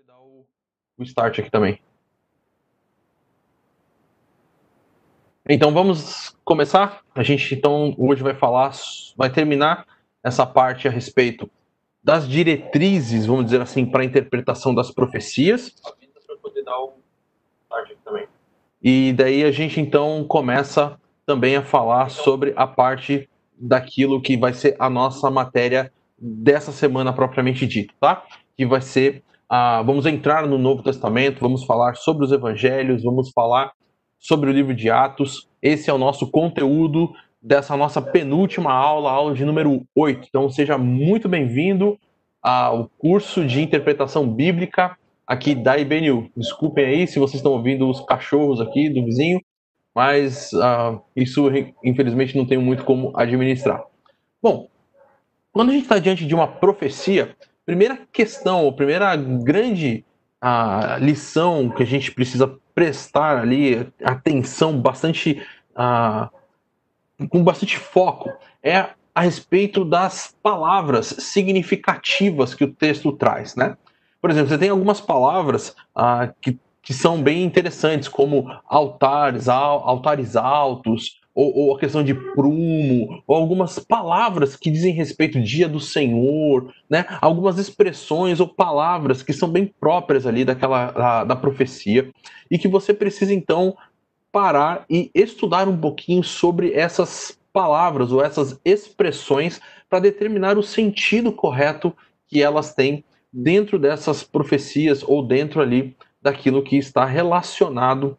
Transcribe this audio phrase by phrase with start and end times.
[0.00, 0.46] poder dar o,
[0.98, 1.80] o start aqui também.
[5.48, 7.02] Então vamos começar.
[7.14, 8.72] A gente então hoje vai falar,
[9.16, 9.86] vai terminar
[10.22, 11.50] essa parte a respeito
[12.02, 15.74] das diretrizes, vamos dizer assim, para a interpretação das profecias.
[18.82, 24.54] E daí a gente então começa também a falar sobre a parte daquilo que vai
[24.54, 28.24] ser a nossa matéria dessa semana propriamente dita, tá?
[28.56, 29.22] Que vai ser
[29.52, 33.72] ah, vamos entrar no Novo Testamento, vamos falar sobre os evangelhos, vamos falar
[34.16, 35.48] sobre o livro de Atos.
[35.60, 40.28] Esse é o nosso conteúdo dessa nossa penúltima aula, aula de número 8.
[40.28, 41.98] Então seja muito bem-vindo
[42.40, 46.30] ao curso de interpretação bíblica aqui da IBNU.
[46.36, 49.40] Desculpem aí se vocês estão ouvindo os cachorros aqui do vizinho,
[49.92, 51.50] mas uh, isso
[51.82, 53.82] infelizmente não tenho muito como administrar.
[54.40, 54.68] Bom,
[55.52, 57.34] quando a gente está diante de uma profecia,
[57.70, 60.04] primeira questão, a primeira grande
[60.40, 65.40] a lição que a gente precisa prestar ali atenção bastante
[67.28, 68.28] com bastante foco
[68.60, 73.76] é a respeito das palavras significativas que o texto traz, né?
[74.20, 80.34] Por exemplo, você tem algumas palavras ah, que, que são bem interessantes, como altares, altares
[80.34, 85.68] altos, ou, ou, a questão de prumo, ou algumas palavras que dizem respeito ao dia
[85.68, 87.06] do Senhor, né?
[87.20, 92.10] Algumas expressões ou palavras que são bem próprias ali daquela da, da profecia
[92.50, 93.76] e que você precisa então
[94.32, 101.32] parar e estudar um pouquinho sobre essas palavras ou essas expressões para determinar o sentido
[101.32, 101.94] correto
[102.28, 108.16] que elas têm dentro dessas profecias ou dentro ali daquilo que está relacionado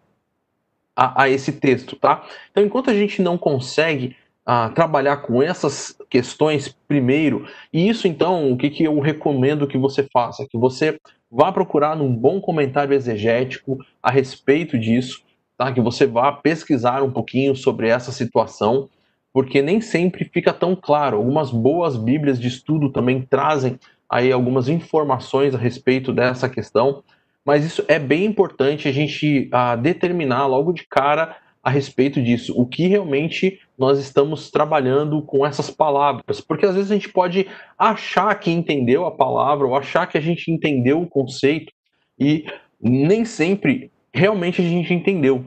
[0.95, 2.23] a, a esse texto, tá?
[2.51, 4.15] Então, enquanto a gente não consegue
[4.47, 9.77] uh, trabalhar com essas questões primeiro, e isso então, o que, que eu recomendo que
[9.77, 10.47] você faça?
[10.49, 15.23] Que você vá procurar num bom comentário exegético a respeito disso,
[15.57, 15.71] tá?
[15.71, 18.89] Que você vá pesquisar um pouquinho sobre essa situação,
[19.33, 21.17] porque nem sempre fica tão claro.
[21.17, 23.79] Algumas boas bíblias de estudo também trazem
[24.09, 27.01] aí algumas informações a respeito dessa questão,
[27.45, 32.59] mas isso é bem importante a gente uh, determinar logo de cara a respeito disso,
[32.59, 37.47] o que realmente nós estamos trabalhando com essas palavras, porque às vezes a gente pode
[37.77, 41.71] achar que entendeu a palavra ou achar que a gente entendeu o conceito
[42.19, 42.45] e
[42.81, 45.45] nem sempre realmente a gente entendeu.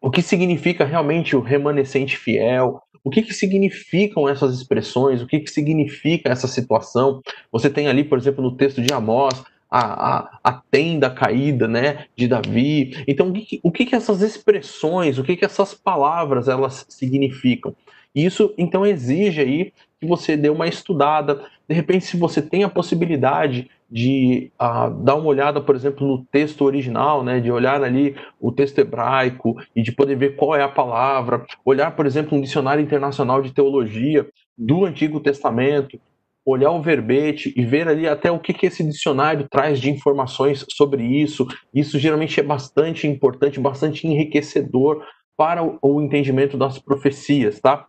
[0.00, 2.80] O que significa realmente o remanescente fiel?
[3.02, 5.20] O que, que significam essas expressões?
[5.20, 7.20] O que, que significa essa situação?
[7.50, 9.42] Você tem ali, por exemplo, no texto de Amós,
[9.74, 13.04] a, a, a, tenda caída né, de Davi.
[13.08, 17.74] Então, o que, o que, que essas expressões, o que, que essas palavras elas significam?
[18.14, 21.44] Isso, então, exige aí que você dê uma estudada.
[21.68, 26.24] De repente, se você tem a possibilidade de uh, dar uma olhada, por exemplo, no
[26.26, 30.62] texto original, né, de olhar ali o texto hebraico e de poder ver qual é
[30.62, 34.24] a palavra, olhar, por exemplo, um dicionário internacional de teologia
[34.56, 35.98] do Antigo Testamento,
[36.44, 40.64] olhar o verbete e ver ali até o que, que esse dicionário traz de informações
[40.70, 41.46] sobre isso.
[41.72, 45.02] Isso geralmente é bastante importante, bastante enriquecedor
[45.36, 47.86] para o, entendimento das profecias, tá?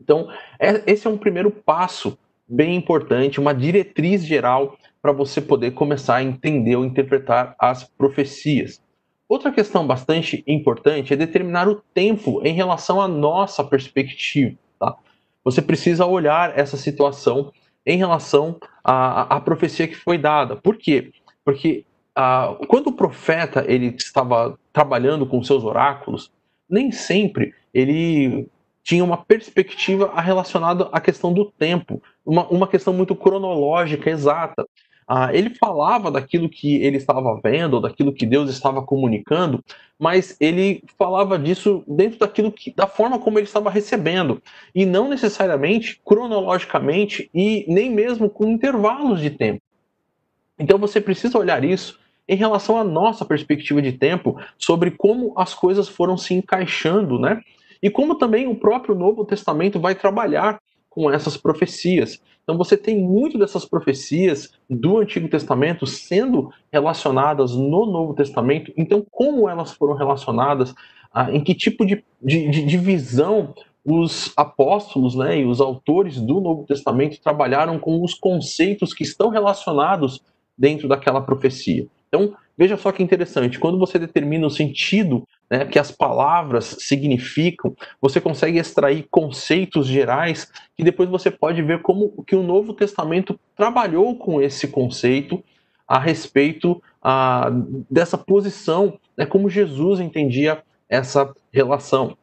[0.00, 0.28] Então,
[0.60, 6.16] é, esse é um primeiro passo bem importante, uma diretriz geral para você poder começar
[6.16, 8.80] a entender ou interpretar as profecias.
[9.28, 14.56] Outra questão bastante importante é determinar o tempo em relação à nossa perspectiva.
[14.78, 14.94] Tá?
[15.42, 17.50] Você precisa olhar essa situação
[17.84, 20.56] em relação à, à profecia que foi dada.
[20.56, 21.12] Por quê?
[21.44, 21.84] Porque
[22.14, 26.30] ah, quando o profeta ele estava trabalhando com seus oráculos,
[26.68, 28.48] nem sempre ele
[28.82, 34.66] tinha uma perspectiva relacionada à questão do tempo, uma, uma questão muito cronológica, exata.
[35.06, 39.62] Ah, ele falava daquilo que ele estava vendo, daquilo que Deus estava comunicando,
[39.98, 44.42] mas ele falava disso dentro daquilo que, da forma como ele estava recebendo,
[44.74, 49.60] e não necessariamente cronologicamente e nem mesmo com intervalos de tempo.
[50.58, 55.54] Então você precisa olhar isso em relação à nossa perspectiva de tempo sobre como as
[55.54, 57.40] coisas foram se encaixando, né?
[57.82, 60.60] E como também o próprio Novo Testamento vai trabalhar
[60.94, 62.20] com essas profecias.
[62.42, 68.72] Então você tem muito dessas profecias do Antigo Testamento sendo relacionadas no Novo Testamento.
[68.76, 70.74] Então, como elas foram relacionadas?
[71.14, 73.54] Ah, em que tipo de, de, de visão
[73.84, 79.28] os apóstolos né, e os autores do Novo Testamento trabalharam com os conceitos que estão
[79.28, 80.20] relacionados
[80.56, 81.86] dentro daquela profecia.
[82.08, 87.76] Então, veja só que interessante, quando você determina o sentido né, que as palavras significam,
[88.00, 93.38] você consegue extrair conceitos gerais que depois você pode ver como que o Novo Testamento
[93.54, 95.44] trabalhou com esse conceito
[95.86, 97.50] a respeito ah,
[97.90, 102.16] dessa posição, né, como Jesus entendia essa relação.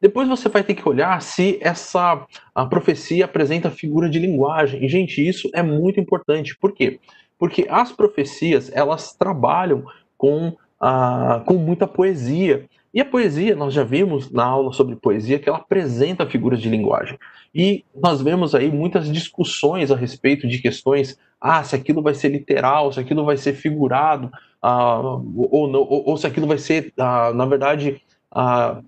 [0.00, 4.84] Depois você vai ter que olhar se essa a profecia apresenta figura de linguagem.
[4.84, 6.56] E, gente, isso é muito importante.
[6.58, 6.98] Por quê?
[7.38, 9.84] Porque as profecias, elas trabalham
[10.16, 12.68] com, ah, com muita poesia.
[12.92, 16.68] E a poesia, nós já vimos na aula sobre poesia que ela apresenta figuras de
[16.68, 17.18] linguagem.
[17.54, 22.28] E nós vemos aí muitas discussões a respeito de questões, ah, se aquilo vai ser
[22.30, 24.30] literal, se aquilo vai ser figurado,
[24.62, 28.80] ah, ou, não, ou, ou, se aquilo vai ser, ah, na verdade, ah,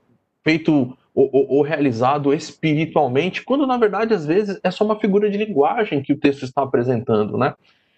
[0.42, 5.36] feito ou, ou, realizado espiritualmente, quando na verdade às vezes é só uma figura de
[5.36, 7.54] linguagem que o texto está apresentando, né?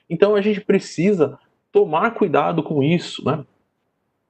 [0.09, 1.39] Então a gente precisa
[1.71, 3.44] tomar cuidado com isso, né?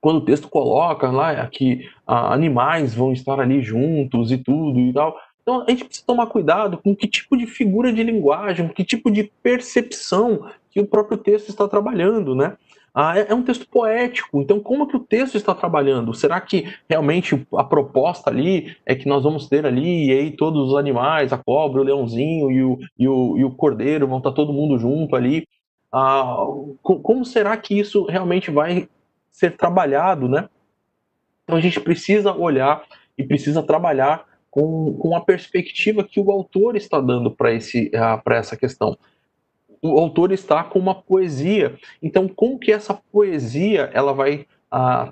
[0.03, 4.93] Quando o texto coloca lá que ah, animais vão estar ali juntos e tudo e
[4.93, 8.85] tal, então a gente precisa tomar cuidado com que tipo de figura de linguagem, que
[8.85, 12.57] tipo de percepção que o próprio texto está trabalhando, né?
[12.93, 16.13] Ah, é, é um texto poético, então como que o texto está trabalhando?
[16.13, 20.71] Será que realmente a proposta ali é que nós vamos ter ali, e aí todos
[20.71, 24.33] os animais, a cobra, o leãozinho e o, e o, e o cordeiro vão estar
[24.33, 25.47] todo mundo junto ali?
[25.93, 26.37] Ah,
[26.83, 28.89] como será que isso realmente vai
[29.33, 30.49] ser trabalhado, né?
[31.43, 32.85] Então a gente precisa olhar
[33.19, 38.97] e precisa trabalhar com, com a perspectiva que o autor está dando para essa questão
[39.83, 41.77] o autor está com uma poesia.
[42.01, 44.47] Então, como que essa poesia ela vai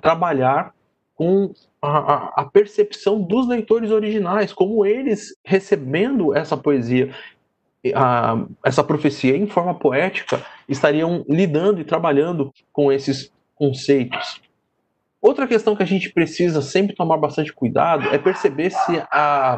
[0.01, 0.73] trabalhar
[1.13, 7.13] com a, a, percepção dos leitores originais, como eles recebendo essa poesia,
[7.85, 13.31] uh, essa profecia em forma poética, estariam lidando e trabalhando com esses
[13.61, 14.41] conceitos.
[15.21, 19.55] Outra questão que a gente precisa sempre tomar bastante cuidado é perceber se a,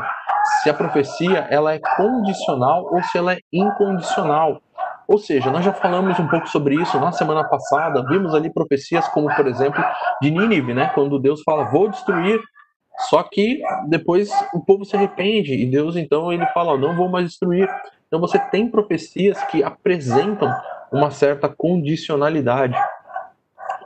[0.62, 4.62] se a profecia ela é condicional ou se ela é incondicional.
[5.08, 9.08] Ou seja, nós já falamos um pouco sobre isso na semana passada, vimos ali profecias
[9.08, 9.82] como, por exemplo,
[10.22, 10.92] de Nínive, né?
[10.94, 12.42] Quando Deus fala, vou destruir,
[13.10, 17.28] só que depois o povo se arrepende e Deus então ele fala, não vou mais
[17.28, 17.70] destruir.
[18.08, 20.54] Então você tem profecias que apresentam
[20.92, 22.78] uma certa condicionalidade.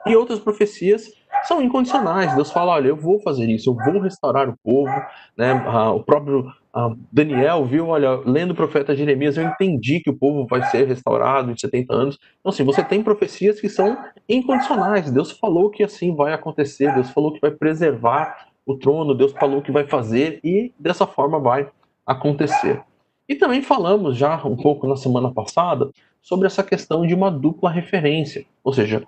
[0.07, 1.11] E outras profecias
[1.43, 2.35] são incondicionais.
[2.35, 4.91] Deus fala, olha, eu vou fazer isso, eu vou restaurar o povo.
[5.35, 5.51] Né?
[5.65, 10.17] Ah, o próprio ah, Daniel viu, olha, lendo o profeta Jeremias, eu entendi que o
[10.17, 12.19] povo vai ser restaurado em 70 anos.
[12.39, 15.11] Então, assim, você tem profecias que são incondicionais.
[15.11, 19.61] Deus falou que assim vai acontecer, Deus falou que vai preservar o trono, Deus falou
[19.61, 21.67] que vai fazer e dessa forma vai
[22.05, 22.81] acontecer.
[23.27, 25.89] E também falamos já um pouco na semana passada
[26.21, 29.03] sobre essa questão de uma dupla referência, ou seja,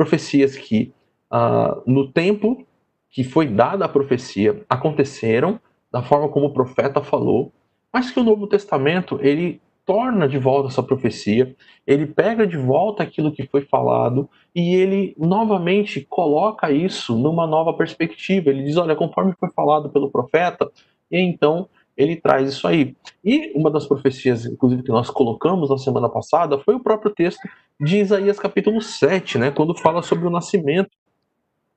[0.00, 0.94] profecias que
[1.30, 2.66] uh, no tempo
[3.10, 5.60] que foi dada a profecia aconteceram
[5.92, 7.52] da forma como o profeta falou,
[7.92, 11.54] mas que o Novo Testamento ele torna de volta essa profecia,
[11.86, 17.74] ele pega de volta aquilo que foi falado e ele novamente coloca isso numa nova
[17.74, 18.48] perspectiva.
[18.48, 20.70] Ele diz: olha, conforme foi falado pelo profeta,
[21.10, 21.68] e então
[22.00, 22.96] ele traz isso aí.
[23.24, 27.40] E uma das profecias, inclusive, que nós colocamos na semana passada foi o próprio texto
[27.78, 30.90] de Isaías capítulo 7, né, quando fala sobre o nascimento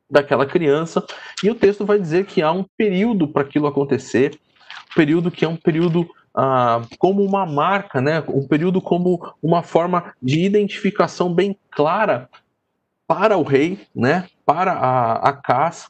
[0.09, 1.05] daquela criança.
[1.43, 4.39] E o texto vai dizer que há um período para aquilo acontecer,
[4.91, 8.23] um período que é um período ah, como uma marca, né?
[8.27, 12.29] um período como uma forma de identificação bem clara
[13.05, 14.27] para o rei, né?
[14.45, 15.87] para a, a casa.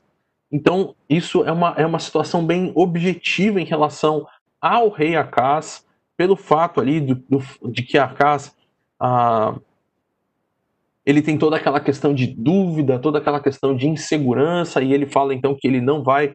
[0.53, 4.27] Então, isso é uma, é uma situação bem objetiva em relação
[4.61, 5.83] ao rei Acas,
[6.15, 8.55] pelo fato ali do, do, de que Acas
[8.99, 9.55] ah,
[11.03, 15.33] ele tem toda aquela questão de dúvida, toda aquela questão de insegurança, e ele fala
[15.33, 16.33] então que ele não vai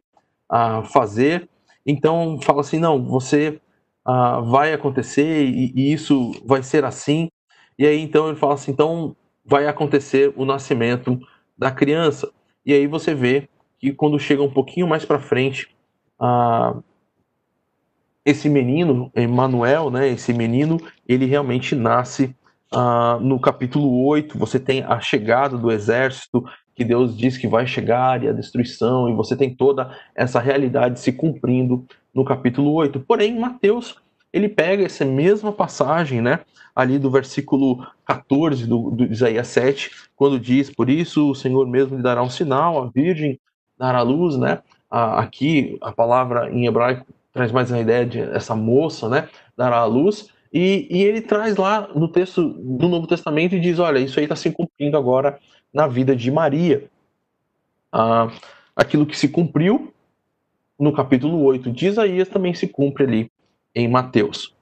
[0.51, 1.47] uh, fazer.
[1.85, 3.59] Então fala assim, não, você
[4.05, 7.29] uh, vai acontecer e, e, isso vai ser assim.
[7.77, 11.17] E aí então ele fala assim, então vai acontecer o nascimento
[11.57, 12.29] da criança.
[12.65, 13.47] E aí você vê
[13.79, 15.69] que quando chega um pouquinho mais para frente,
[16.19, 16.83] uh,
[18.25, 22.35] esse menino, Emmanuel, né, esse menino, ele realmente nasce
[22.71, 26.45] Uh, no capítulo 8, você tem a chegada do exército,
[26.75, 30.99] que Deus diz que vai chegar, e a destruição, e você tem toda essa realidade
[30.99, 31.83] se cumprindo
[32.13, 32.99] no capítulo 8.
[32.99, 33.95] Porém, Mateus,
[34.31, 36.41] ele pega essa mesma passagem, né,
[36.75, 41.97] ali do versículo 14 do, do Isaías 7, quando diz: Por isso o Senhor mesmo
[41.97, 43.39] lhe dará um sinal, a virgem
[43.79, 44.59] dará luz, né?
[44.89, 49.29] Aqui a palavra em hebraico traz mais a ideia de essa moça, né?
[49.55, 53.77] Dará a luz e, e, ele traz lá no texto do Novo Testamento e diz:
[53.79, 55.39] olha, isso aí está se cumprindo agora
[55.71, 56.89] na vida de Maria.
[57.91, 58.29] Ah,
[58.75, 59.93] aquilo que se cumpriu
[60.77, 63.31] no capítulo 8 de Isaías também se cumpre ali
[63.75, 64.55] em Mateus.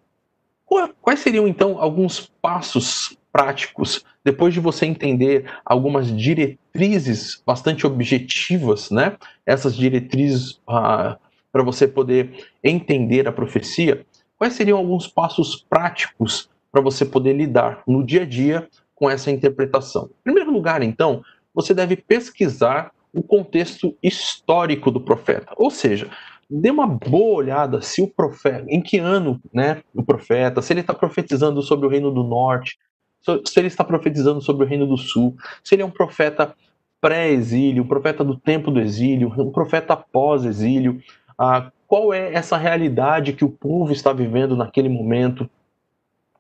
[1.02, 9.16] Quais seriam então alguns passos práticos, depois de você entender algumas diretrizes bastante objetivas, né?
[9.46, 11.20] Essas diretrizes ah,
[11.52, 14.04] para você poder entender a profecia,
[14.40, 19.30] quais seriam alguns passos práticos para você poder lidar no dia a dia com essa
[19.30, 20.10] interpretação?
[20.22, 21.22] Em primeiro lugar, então,
[21.54, 26.10] você deve pesquisar o contexto histórico do profeta, ou seja,
[26.50, 30.82] dê uma boa olhada se o profeta, em que ano, né, o profeta, se ele
[30.82, 32.80] está profetizando sobre o reino do norte,
[33.22, 36.56] se ele está profetizando sobre o reino do sul, se ele é um profeta
[37.02, 41.02] pré-exílio, um profeta do tempo do exílio, um profeta pós-exílio,
[41.38, 45.50] ah, qual é essa realidade que o povo está vivendo naquele momento,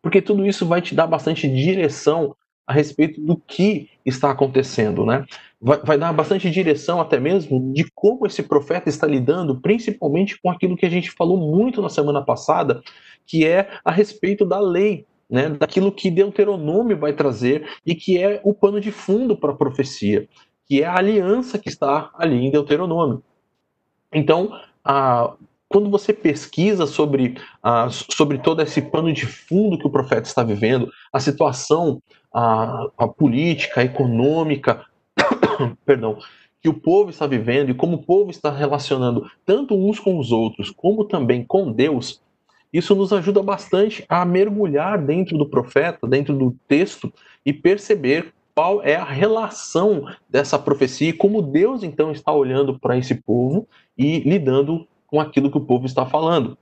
[0.02, 5.26] porque tudo isso vai te dar bastante direção a respeito do que está acontecendo, né?
[5.60, 10.52] Vai, vai, dar bastante direção até mesmo de como esse profeta está lidando, principalmente com
[10.52, 12.84] aquilo que a gente falou muito na semana passada,
[13.26, 15.50] que é a respeito da lei, né?
[15.50, 20.28] Daquilo que Deuteronômio vai trazer e que é o pano de fundo para a profecia,
[20.66, 23.24] que é a aliança que está ali em Deuteronômio.
[24.14, 25.34] Então, a,
[25.70, 27.36] quando você pesquisa sobre,
[27.92, 32.02] sobre todo esse pano de fundo que o profeta está vivendo, a situação
[32.34, 34.86] a política, a econômica,
[35.86, 36.18] perdão,
[36.62, 40.32] que o povo está vivendo e como o povo está relacionando tanto uns com os
[40.32, 42.22] outros, como também com Deus,
[42.72, 47.12] isso nos ajuda bastante a mergulhar dentro do profeta, dentro do texto
[47.46, 52.98] e perceber qual é a relação dessa profecia e como Deus então está olhando para
[52.98, 56.58] esse povo e lidando com aquilo que o povo está falando.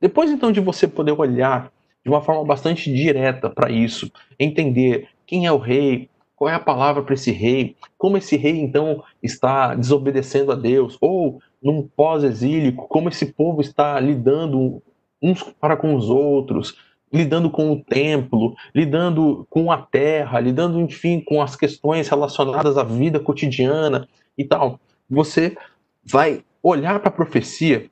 [0.00, 1.72] Depois então de você poder olhar
[2.04, 6.60] de uma forma bastante direta para isso, entender quem é o rei, qual é a
[6.60, 12.86] palavra para esse rei, como esse rei então está desobedecendo a Deus, ou num pós-exílico,
[12.86, 14.82] como esse povo está lidando
[15.22, 16.76] uns para com os outros,
[17.10, 22.84] lidando com o templo, lidando com a terra, lidando, enfim, com as questões relacionadas à
[22.84, 24.06] vida cotidiana
[24.36, 24.78] e tal.
[25.08, 25.56] Você
[26.04, 27.90] vai olhar para a profecia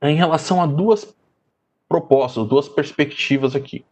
[0.00, 1.14] em relação a duas
[1.88, 3.84] propostas, duas perspectivas aqui.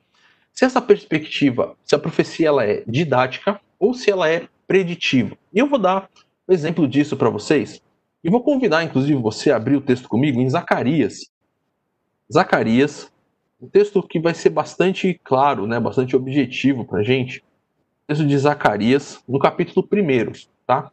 [0.52, 5.36] Se essa perspectiva, se a profecia ela é didática ou se ela é preditiva.
[5.52, 6.08] E eu vou dar
[6.48, 7.82] um exemplo disso para vocês.
[8.26, 11.30] E vou convidar, inclusive, você a abrir o texto comigo em Zacarias.
[12.32, 13.08] Zacarias,
[13.62, 17.38] um texto que vai ser bastante claro, né, bastante objetivo para a gente.
[17.38, 20.90] O texto de Zacarias, no capítulo 1, tá?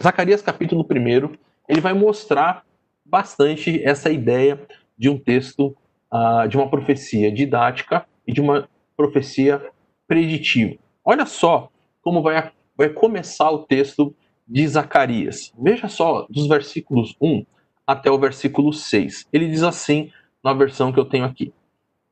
[0.00, 1.36] Zacarias, capítulo 1,
[1.68, 2.64] ele vai mostrar
[3.04, 4.64] bastante essa ideia
[4.96, 5.76] de um texto,
[6.12, 9.68] uh, de uma profecia didática e de uma profecia
[10.06, 10.76] preditiva.
[11.04, 14.14] Olha só como vai, vai começar o texto
[14.46, 15.52] de Zacarias.
[15.58, 17.44] Veja só, dos versículos 1
[17.86, 19.26] até o versículo 6.
[19.32, 20.10] Ele diz assim
[20.42, 21.52] na versão que eu tenho aqui.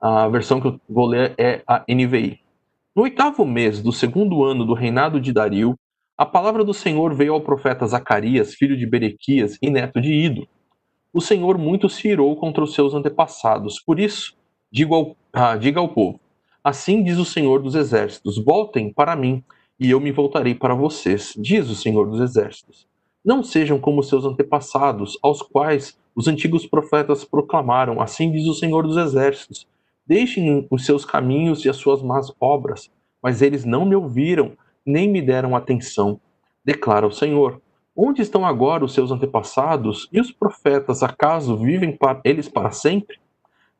[0.00, 2.40] A versão que eu vou ler é a NVI.
[2.94, 5.78] No oitavo mês do segundo ano do reinado de Dario,
[6.16, 10.46] a palavra do Senhor veio ao profeta Zacarias, filho de Berequias e neto de Ido.
[11.12, 13.80] O Senhor muito se irou contra os seus antepassados.
[13.80, 14.36] Por isso,
[14.70, 16.20] digo ao, ah, diga ao povo:
[16.62, 19.42] Assim diz o Senhor dos Exércitos: Voltem para mim,
[19.80, 22.86] e eu me voltarei para vocês, diz o Senhor dos Exércitos.
[23.24, 28.86] Não sejam como seus antepassados, aos quais os antigos profetas proclamaram: Assim diz o Senhor
[28.86, 29.66] dos Exércitos.
[30.06, 32.90] Deixem os seus caminhos e as suas más obras.
[33.22, 34.52] Mas eles não me ouviram
[34.84, 36.20] nem me deram atenção,
[36.64, 37.60] declara o Senhor.
[37.94, 43.18] Onde estão agora os seus antepassados e os profetas, acaso vivem para eles para sempre?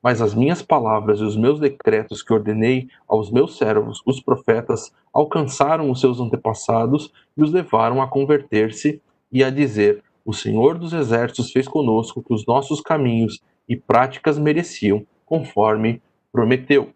[0.02, 4.92] Mas as minhas palavras e os meus decretos que ordenei aos meus servos, os profetas,
[5.12, 10.92] alcançaram os seus antepassados e os levaram a converter-se e a dizer: O Senhor dos
[10.92, 16.02] Exércitos fez conosco que os nossos caminhos e práticas mereciam, conforme
[16.33, 16.92] prometeu.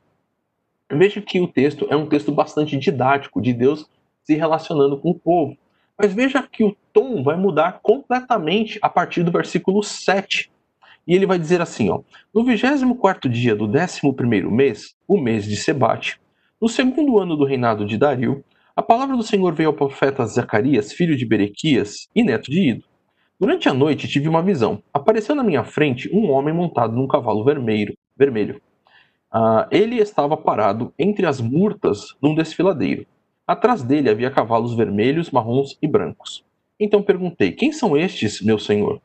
[0.90, 3.88] Veja que o texto é um texto bastante didático de Deus
[4.22, 5.56] se relacionando com o povo.
[5.98, 10.50] Mas veja que o tom vai mudar completamente a partir do versículo 7.
[11.06, 12.00] E ele vai dizer assim, ó:
[12.32, 16.20] No 24 dia do 11º mês, o mês de Sebate,
[16.60, 18.44] no segundo ano do reinado de Dario,
[18.74, 22.84] a palavra do Senhor veio ao profeta Zacarias, filho de Berequias e neto de Ido.
[23.38, 24.82] Durante a noite tive uma visão.
[24.92, 27.96] Apareceu na minha frente um homem montado num cavalo vermelho.
[28.16, 28.60] vermelho.
[29.32, 33.06] Uh, ele estava parado entre as murtas num desfiladeiro.
[33.46, 36.44] Atrás dele havia cavalos vermelhos, marrons e brancos.
[36.80, 39.00] Então perguntei: Quem são estes, meu senhor?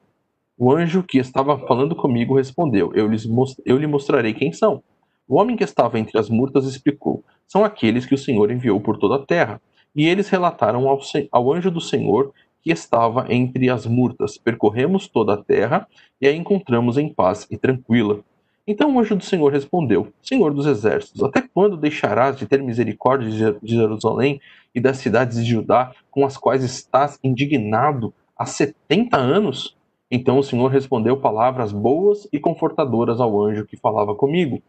[0.62, 3.26] O anjo que estava falando comigo respondeu: Eu, lhes
[3.66, 4.84] eu lhe mostrarei quem são.
[5.26, 8.98] O homem que estava entre as murtas explicou: São aqueles que o Senhor enviou por
[8.98, 9.62] toda a terra.
[9.96, 11.00] E eles relataram ao,
[11.32, 15.88] ao anjo do Senhor que estava entre as murtas: Percorremos toda a terra
[16.20, 18.20] e a encontramos em paz e tranquila.
[18.68, 23.58] Então o anjo do Senhor respondeu: Senhor dos exércitos, até quando deixarás de ter misericórdia
[23.64, 24.42] de Jerusalém
[24.76, 29.79] e das cidades de Judá, com as quais estás indignado há setenta anos?
[30.12, 34.62] Então o Senhor respondeu palavras boas e confortadoras ao anjo que falava comigo.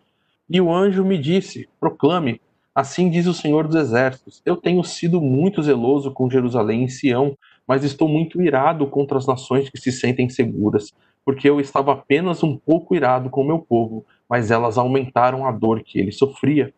[0.49, 2.41] E o anjo me disse: Proclame,
[2.75, 7.37] assim diz o Senhor dos exércitos: Eu tenho sido muito zeloso com Jerusalém e Sião,
[7.67, 10.93] mas estou muito irado contra as nações que se sentem seguras
[11.25, 15.53] porque eu estava apenas um pouco irado com o meu povo, mas elas aumentaram a
[15.53, 16.73] dor que ele sofria.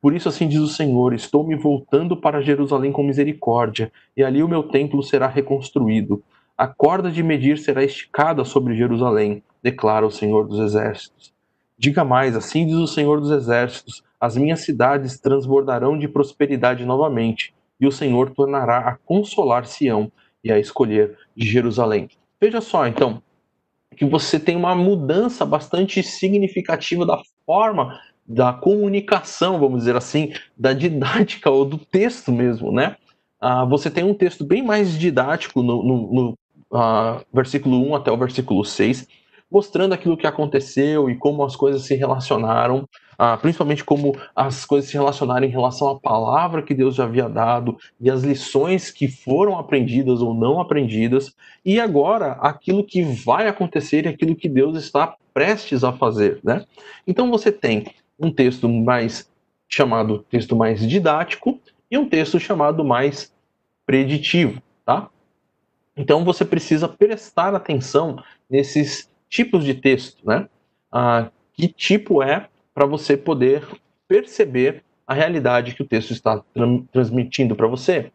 [0.00, 4.42] Por isso, assim diz o Senhor: estou me voltando para Jerusalém com misericórdia, e ali
[4.42, 6.22] o meu templo será reconstruído.
[6.58, 11.34] A corda de medir será esticada sobre Jerusalém, declara o Senhor dos Exércitos.
[11.76, 17.54] Diga mais: assim diz o Senhor dos Exércitos: as minhas cidades transbordarão de prosperidade novamente,
[17.78, 20.10] e o Senhor tornará a consolar Sião
[20.42, 22.08] e a escolher Jerusalém.
[22.40, 23.22] Veja só, então,
[23.94, 30.72] que você tem uma mudança bastante significativa da forma da comunicação, vamos dizer assim, da
[30.72, 32.96] didática ou do texto mesmo, né?
[33.38, 36.38] Ah, você tem um texto bem mais didático no, no, no
[36.72, 39.06] ah, versículo 1 até o versículo 6,
[39.50, 44.90] mostrando aquilo que aconteceu e como as coisas se relacionaram, ah, principalmente como as coisas
[44.90, 49.08] se relacionaram em relação à palavra que Deus já havia dado e as lições que
[49.08, 54.76] foram aprendidas ou não aprendidas, e agora aquilo que vai acontecer e aquilo que Deus
[54.76, 56.64] está prestes a fazer, né?
[57.06, 57.86] Então você tem
[58.18, 59.30] um texto mais
[59.68, 61.58] chamado texto mais didático
[61.90, 63.32] e um texto chamado mais
[63.84, 65.08] preditivo, tá?
[65.96, 70.48] Então você precisa prestar atenção nesses tipos de texto, né?
[70.92, 73.66] Ah, que tipo é para você poder
[74.06, 76.42] perceber a realidade que o texto está
[76.92, 78.10] transmitindo para você.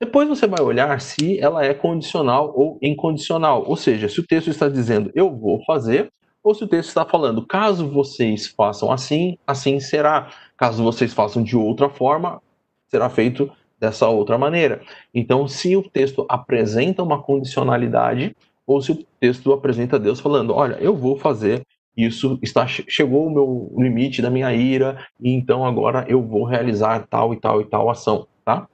[0.00, 4.48] Depois você vai olhar se ela é condicional ou incondicional, ou seja, se o texto
[4.48, 6.10] está dizendo eu vou fazer,
[6.42, 10.30] ou se o texto está falando caso vocês façam assim, assim será.
[10.56, 12.42] Caso vocês façam de outra forma,
[12.88, 13.50] será feito
[13.82, 14.80] dessa outra maneira.
[15.12, 20.76] Então, se o texto apresenta uma condicionalidade, ou se o texto apresenta Deus falando, olha,
[20.76, 26.06] eu vou fazer isso, está chegou o meu limite da minha ira, e então agora
[26.08, 28.68] eu vou realizar tal e tal e tal ação, tá?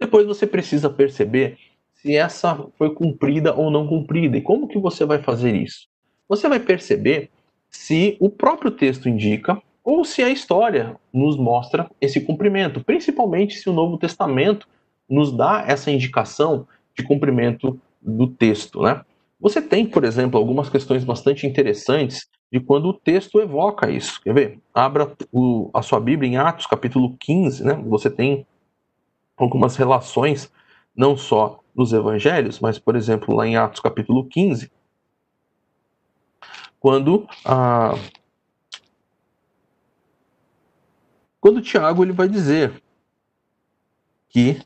[0.00, 1.56] Depois você precisa perceber
[1.94, 4.36] se essa foi cumprida ou não cumprida.
[4.36, 5.86] E como que você vai fazer isso?
[6.28, 7.30] Você vai perceber
[7.68, 13.68] se o próprio texto indica ou se a história nos mostra esse cumprimento, principalmente se
[13.68, 14.68] o Novo Testamento
[15.08, 19.02] nos dá essa indicação de cumprimento do texto, né?
[19.40, 24.20] Você tem, por exemplo, algumas questões bastante interessantes de quando o texto evoca isso.
[24.22, 24.58] Quer ver?
[24.74, 27.74] Abra o, a sua Bíblia em Atos, capítulo 15, né?
[27.86, 28.46] Você tem
[29.36, 30.52] algumas relações,
[30.94, 34.70] não só nos evangelhos, mas, por exemplo, lá em Atos, capítulo 15,
[36.78, 37.94] quando a.
[41.40, 42.82] Quando Tiago ele vai dizer
[44.28, 44.60] que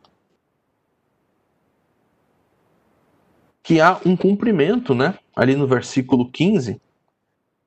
[3.63, 5.19] que há um cumprimento, né?
[5.35, 6.79] Ali no versículo 15,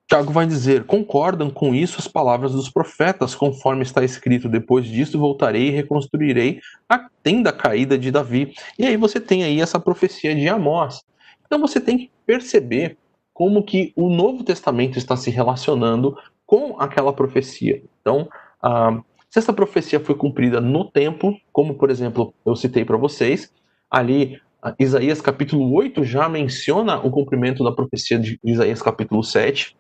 [0.07, 5.19] Tiago vai dizer: Concordam com isso as palavras dos profetas, conforme está escrito: Depois disso
[5.19, 8.53] voltarei e reconstruirei a tenda caída de Davi.
[8.77, 11.03] E aí você tem aí essa profecia de Amós.
[11.45, 12.97] Então você tem que perceber
[13.33, 17.83] como que o Novo Testamento está se relacionando com aquela profecia.
[18.01, 18.29] Então,
[18.61, 23.53] ah, se essa profecia foi cumprida no tempo, como por exemplo eu citei para vocês,
[23.89, 24.39] ali
[24.79, 29.77] Isaías capítulo 8 já menciona o cumprimento da profecia de Isaías capítulo 7.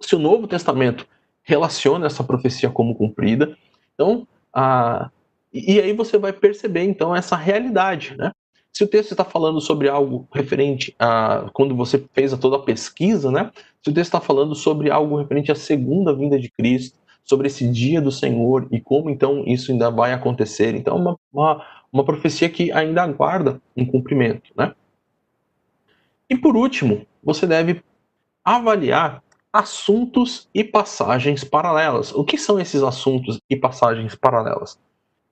[0.00, 1.06] Se o Novo Testamento
[1.42, 3.56] relaciona essa profecia como cumprida,
[3.94, 5.10] então, a,
[5.52, 8.32] e aí você vai perceber então essa realidade, né?
[8.72, 13.30] Se o texto está falando sobre algo referente a quando você fez toda a pesquisa,
[13.30, 13.50] né?
[13.82, 17.68] Se o texto está falando sobre algo referente à segunda vinda de Cristo, sobre esse
[17.68, 22.48] dia do Senhor e como então isso ainda vai acontecer, então uma, uma uma profecia
[22.48, 24.74] que ainda aguarda um cumprimento, né?
[26.28, 27.82] E por último, você deve
[28.42, 32.10] avaliar assuntos e passagens paralelas.
[32.14, 34.80] O que são esses assuntos e passagens paralelas?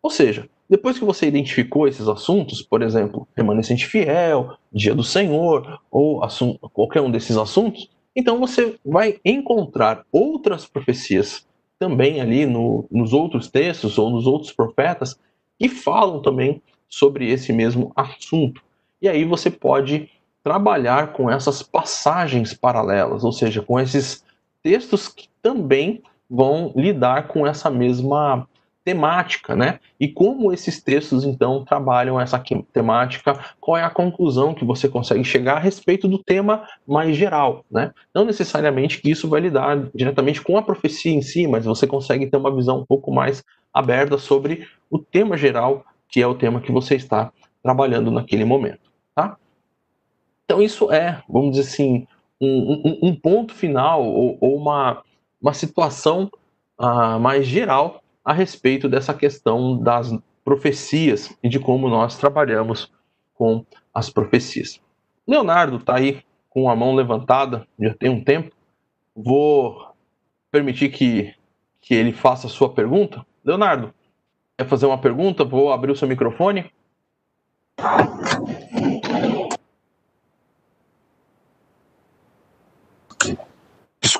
[0.03, 5.81] Ou seja, depois que você identificou esses assuntos, por exemplo, remanescente fiel, dia do Senhor,
[5.91, 11.47] ou assunto, qualquer um desses assuntos, então você vai encontrar outras profecias
[11.81, 15.19] também ali no, nos outros textos ou nos outros profetas
[15.59, 18.63] e falam também sobre esse mesmo assunto.
[19.01, 20.11] E aí você pode
[20.45, 24.23] trabalhar com essas passagens paralelas, ou seja, com esses
[24.63, 28.47] textos que também vão lidar com essa mesma
[28.91, 29.79] temática, né?
[30.01, 35.23] E como esses textos então trabalham essa temática, qual é a conclusão que você consegue
[35.23, 37.93] chegar a respeito do tema mais geral, né?
[38.13, 42.27] Não necessariamente que isso vai lidar diretamente com a profecia em si, mas você consegue
[42.27, 46.61] ter uma visão um pouco mais aberta sobre o tema geral, que é o tema
[46.61, 49.37] que você está trabalhando naquele momento, tá?
[50.45, 52.09] Então isso é, vamos dizer assim,
[52.41, 55.01] um, um, um ponto final ou, ou uma,
[55.41, 56.29] uma situação
[56.77, 60.13] uh, mais geral a respeito dessa questão das
[60.45, 62.93] profecias e de como nós trabalhamos
[63.35, 64.81] com as profecias.
[65.27, 68.55] Leonardo está aí com a mão levantada, já tem um tempo.
[69.15, 69.95] Vou
[70.51, 71.35] permitir que,
[71.81, 73.25] que ele faça a sua pergunta.
[73.45, 73.95] Leonardo,
[74.59, 75.45] quer fazer uma pergunta?
[75.45, 76.71] Vou abrir o seu microfone.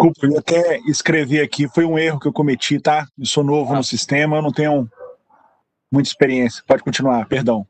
[0.01, 3.07] Desculpa, eu até escrevi aqui, foi um erro que eu cometi, tá?
[3.19, 3.77] Eu sou novo ah.
[3.77, 4.89] no sistema, eu não tenho
[5.93, 6.65] muita experiência.
[6.67, 7.67] Pode continuar, perdão.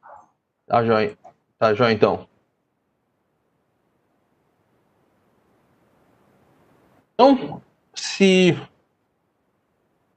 [0.65, 1.19] Tá jóia.
[1.59, 2.29] Tá jóia, então.
[7.15, 7.61] Então,
[7.93, 8.57] se.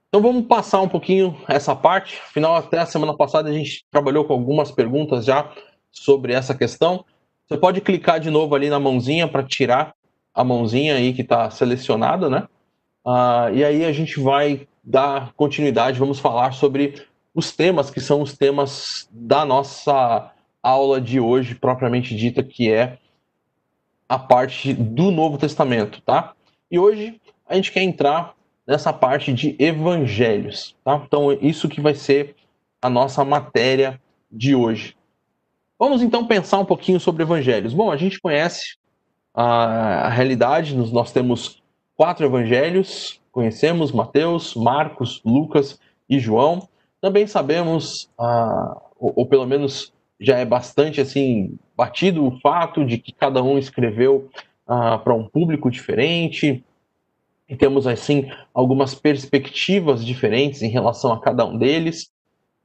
[0.08, 2.22] Então vamos passar um pouquinho essa parte.
[2.28, 5.52] Afinal, até a semana passada a gente trabalhou com algumas perguntas já
[5.92, 7.04] sobre essa questão.
[7.48, 9.96] Você pode clicar de novo ali na mãozinha para tirar
[10.34, 12.48] a mãozinha aí que está selecionada, né?
[13.06, 18.22] Uh, e aí a gente vai dar continuidade, vamos falar sobre os temas que são
[18.22, 22.98] os temas da nossa aula de hoje, propriamente dita, que é
[24.08, 26.34] a parte do Novo Testamento, tá?
[26.70, 31.02] E hoje a gente quer entrar nessa parte de evangelhos, tá?
[31.06, 32.36] Então, isso que vai ser
[32.82, 34.00] a nossa matéria
[34.32, 34.96] de hoje.
[35.78, 37.74] Vamos então pensar um pouquinho sobre evangelhos.
[37.74, 38.78] Bom, a gente conhece
[39.34, 40.76] a, a realidade.
[40.76, 41.62] Nós temos
[41.96, 46.68] quatro evangelhos, conhecemos Mateus, Marcos, Lucas e João.
[47.02, 52.98] Também sabemos, ah, ou, ou, pelo menos já é bastante assim batido o fato de
[52.98, 54.30] que cada um escreveu
[54.68, 56.64] ah, para um público diferente.
[57.50, 62.10] E temos assim algumas perspectivas diferentes em relação a cada um deles.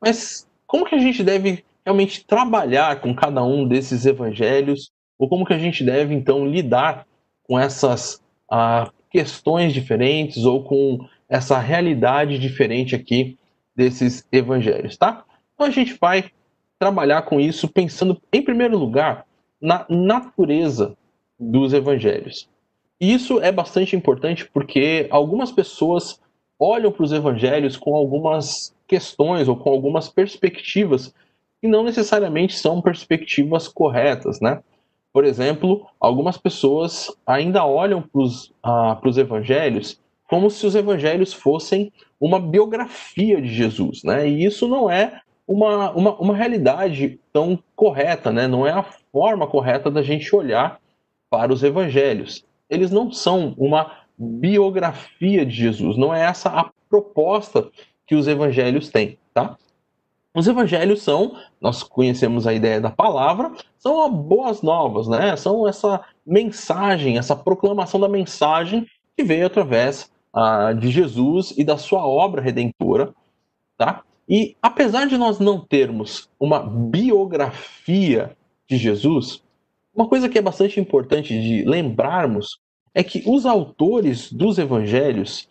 [0.00, 5.44] Mas como que a gente deve realmente trabalhar com cada um desses evangelhos ou como
[5.44, 7.06] que a gente deve, então, lidar
[7.42, 13.36] com essas ah, questões diferentes ou com essa realidade diferente aqui
[13.74, 15.24] desses evangelhos, tá?
[15.54, 16.30] Então a gente vai
[16.78, 19.26] trabalhar com isso pensando, em primeiro lugar,
[19.60, 20.96] na natureza
[21.38, 22.48] dos evangelhos.
[23.00, 26.20] E isso é bastante importante porque algumas pessoas
[26.58, 31.14] olham para os evangelhos com algumas questões ou com algumas perspectivas
[31.60, 34.60] que não necessariamente são perspectivas corretas, né?
[35.12, 41.90] Por exemplo, algumas pessoas ainda olham para os uh, evangelhos como se os evangelhos fossem
[42.20, 44.28] uma biografia de Jesus, né?
[44.28, 48.46] E isso não é uma, uma, uma realidade tão correta, né?
[48.46, 50.78] Não é a forma correta da gente olhar
[51.30, 52.44] para os evangelhos.
[52.68, 57.70] Eles não são uma biografia de Jesus, não é essa a proposta
[58.06, 59.56] que os evangelhos têm, tá?
[60.34, 65.34] Os evangelhos são, nós conhecemos a ideia da palavra, são boas novas, né?
[65.36, 68.86] São essa mensagem, essa proclamação da mensagem
[69.16, 73.14] que veio através uh, de Jesus e da sua obra redentora,
[73.76, 74.02] tá?
[74.28, 78.36] E apesar de nós não termos uma biografia
[78.68, 79.42] de Jesus,
[79.94, 82.60] uma coisa que é bastante importante de lembrarmos
[82.94, 85.48] é que os autores dos evangelhos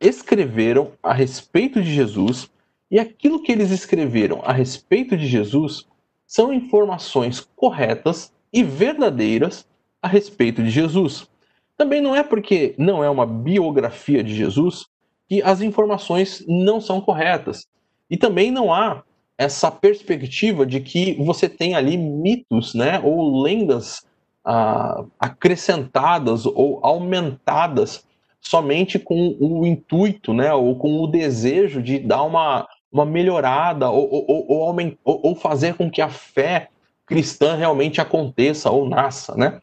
[0.00, 2.50] escreveram a respeito de Jesus
[2.96, 5.86] e aquilo que eles escreveram a respeito de Jesus
[6.26, 9.68] são informações corretas e verdadeiras
[10.00, 11.28] a respeito de Jesus.
[11.76, 14.86] Também não é porque não é uma biografia de Jesus
[15.28, 17.66] que as informações não são corretas.
[18.08, 19.02] E também não há
[19.36, 24.06] essa perspectiva de que você tem ali mitos, né, ou lendas
[24.42, 28.06] ah, acrescentadas ou aumentadas
[28.40, 34.08] somente com o intuito, né, ou com o desejo de dar uma uma melhorada ou,
[34.10, 36.68] ou, ou, ou, fazer com que a fé
[37.04, 39.60] cristã realmente aconteça ou nasça, né?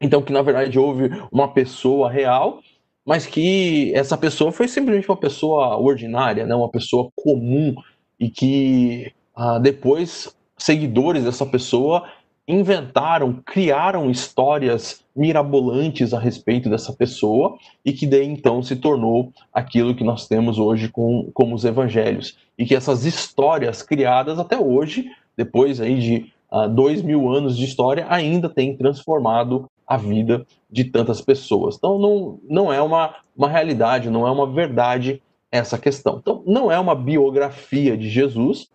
[0.00, 2.60] Então, que na verdade houve uma pessoa real,
[3.04, 6.54] mas que essa pessoa foi simplesmente uma pessoa ordinária, né?
[6.54, 7.74] uma pessoa comum,
[8.18, 12.08] e que ah, depois seguidores dessa pessoa
[12.46, 19.94] inventaram, criaram histórias mirabolantes a respeito dessa pessoa e que daí então se tornou aquilo
[19.94, 22.36] que nós temos hoje com, como os evangelhos.
[22.58, 27.64] E que essas histórias criadas até hoje, depois aí de uh, dois mil anos de
[27.64, 31.76] história, ainda têm transformado a vida de tantas pessoas.
[31.76, 35.22] Então não, não é uma, uma realidade, não é uma verdade
[35.54, 36.18] essa questão.
[36.20, 38.68] Então, não é uma biografia de Jesus,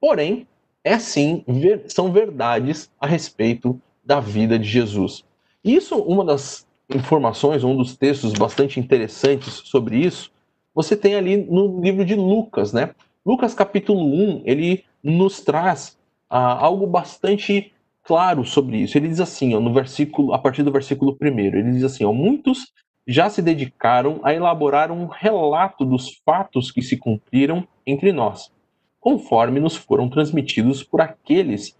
[0.00, 0.46] porém,
[0.84, 1.44] é sim,
[1.86, 5.24] são verdades a respeito da vida de Jesus.
[5.64, 10.30] Isso, uma das informações, um dos textos bastante interessantes sobre isso,
[10.74, 12.90] você tem ali no livro de Lucas, né?
[13.24, 18.98] Lucas capítulo 1, ele nos traz ah, algo bastante claro sobre isso.
[18.98, 22.12] Ele diz assim, ó, no versículo, a partir do versículo 1, ele diz assim, ó,
[22.12, 22.72] muitos
[23.06, 28.50] já se dedicaram a elaborar um relato dos fatos que se cumpriram entre nós,
[29.02, 31.76] conforme nos foram transmitidos por aqueles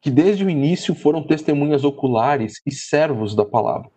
[0.00, 3.90] que desde o início foram testemunhas oculares e servos da palavra.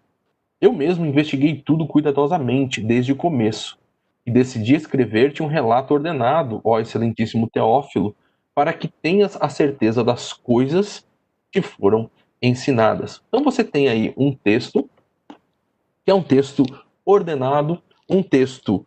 [0.59, 3.77] Eu mesmo investiguei tudo cuidadosamente desde o começo
[4.25, 8.15] e decidi escrever-te um relato ordenado, ó excelentíssimo Teófilo,
[8.55, 11.07] para que tenhas a certeza das coisas
[11.51, 12.09] que foram
[12.41, 13.21] ensinadas.
[13.27, 14.89] Então você tem aí um texto
[16.03, 16.63] que é um texto
[17.05, 18.83] ordenado, um texto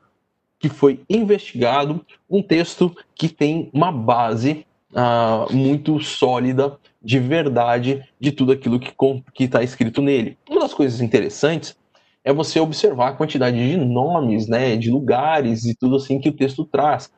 [0.63, 8.31] que foi investigado, um texto que tem uma base uh, muito sólida de verdade de
[8.31, 10.39] tudo aquilo que está escrito nele.
[10.49, 11.77] Uma das coisas interessantes
[12.23, 16.33] é você observar a quantidade de nomes, né, de lugares e tudo assim que o
[16.33, 17.11] texto traz.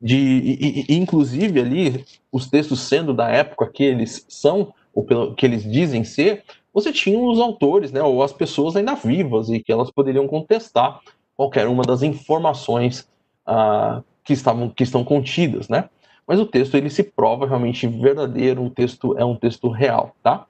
[0.00, 5.34] De, e, e, inclusive ali, os textos sendo da época que eles são, ou pelo,
[5.34, 9.60] que eles dizem ser, você tinha os autores, né, ou as pessoas ainda vivas e
[9.60, 11.00] que elas poderiam contestar
[11.38, 13.08] qualquer uma das informações
[13.46, 15.88] ah, que estavam que estão contidas, né?
[16.26, 20.46] Mas o texto ele se prova realmente verdadeiro, o texto é um texto real, tá?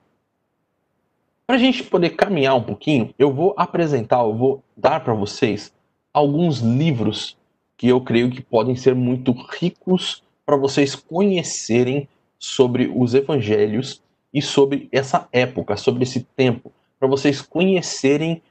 [1.46, 5.72] Para a gente poder caminhar um pouquinho, eu vou apresentar, eu vou dar para vocês
[6.12, 7.37] alguns livros
[7.77, 14.40] que eu creio que podem ser muito ricos para vocês conhecerem sobre os evangelhos e
[14.40, 18.42] sobre essa época, sobre esse tempo, para vocês conhecerem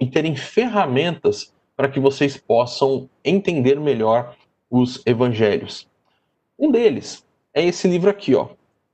[0.00, 4.36] e terem ferramentas para que vocês possam entender melhor
[4.70, 5.88] os evangelhos.
[6.58, 7.24] Um deles
[7.54, 8.48] é esse livro aqui, ó,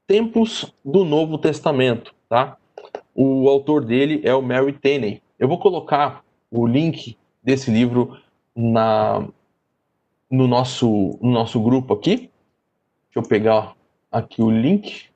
[0.07, 2.59] Tempos do Novo Testamento, tá?
[3.14, 5.22] O autor dele é o Mary Tenney.
[5.38, 8.18] Eu vou colocar o link desse livro
[8.54, 9.26] na
[10.30, 12.30] no nosso no nosso grupo aqui.
[13.07, 13.74] Deixa eu pegar
[14.11, 15.09] aqui o link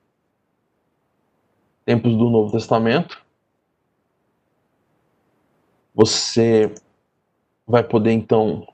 [1.85, 3.23] tempos do Novo Testamento,
[6.01, 6.73] você
[7.67, 8.65] vai poder então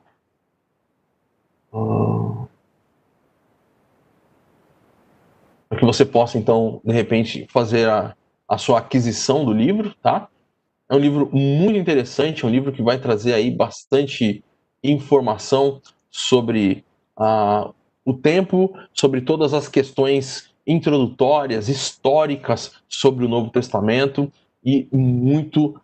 [1.73, 2.47] uh,
[5.67, 8.15] para que você possa então de repente fazer a,
[8.47, 10.27] a sua aquisição do livro, tá?
[10.87, 14.43] É um livro muito interessante, é um livro que vai trazer aí bastante
[14.83, 16.85] informação sobre
[17.17, 17.73] uh,
[18.05, 24.31] o tempo, sobre todas as questões introdutórias, históricas sobre o Novo Testamento
[24.63, 25.81] e muito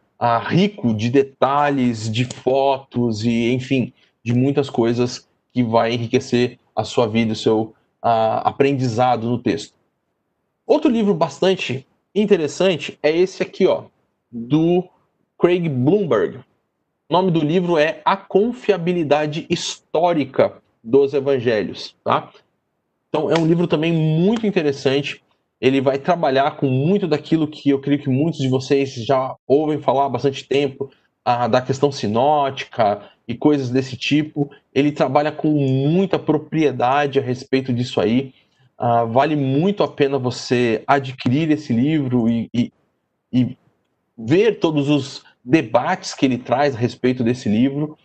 [0.48, 3.92] rico de detalhes, de fotos e, enfim,
[4.24, 9.74] de muitas coisas que vai enriquecer a sua vida, o seu aprendizado no texto.
[10.66, 13.86] Outro livro bastante interessante é esse aqui, ó,
[14.32, 14.88] do
[15.40, 16.38] Craig Bloomberg.
[17.10, 22.32] O nome do livro é A Confiabilidade Histórica dos Evangelhos, tá?
[23.10, 25.22] Então é um livro também muito interessante.
[25.62, 29.80] Ele vai trabalhar com muito daquilo que eu creio que muitos de vocês já ouvem
[29.80, 30.90] falar há bastante tempo,
[31.24, 34.50] a, da questão sinótica e coisas desse tipo.
[34.74, 38.34] Ele trabalha com muita propriedade a respeito disso aí.
[38.80, 42.74] Uh, vale muito a pena você adquirir esse livro e, e,
[43.32, 43.56] e,
[44.18, 47.96] ver todos os debates que ele traz a respeito desse livro,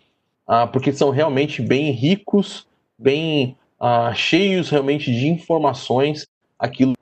[0.47, 6.27] uh, porque são realmente bem ricos, bem uh, cheios realmente de informações,
[6.59, 6.93] aquilo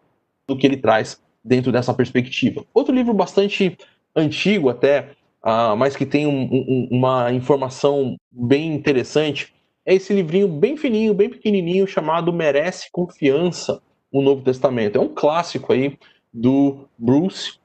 [0.54, 2.66] que ele traz dentro dessa perspectiva.
[2.74, 3.78] Outro livro bastante
[4.16, 5.12] antigo até,
[5.44, 9.54] uh, mas que tem um, um, uma informação bem interessante,
[9.86, 13.82] é esse livrinho bem fininho, bem pequenininho, chamado Merece Confiança,
[14.12, 14.98] o Novo Testamento.
[14.98, 15.98] É um clássico aí
[16.34, 17.60] do Bruce.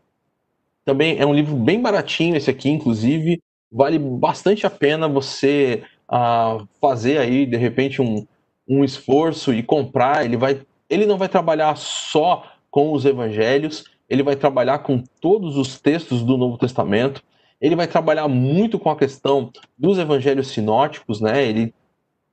[0.84, 3.40] Também é um livro bem baratinho esse aqui, inclusive.
[3.72, 8.26] Vale bastante a pena você uh, fazer aí, de repente, um,
[8.68, 14.22] um esforço e comprar, ele vai ele não vai trabalhar só com os evangelhos, ele
[14.22, 17.22] vai trabalhar com todos os textos do Novo Testamento,
[17.60, 21.46] ele vai trabalhar muito com a questão dos evangelhos sinóticos, né?
[21.46, 21.74] Ele,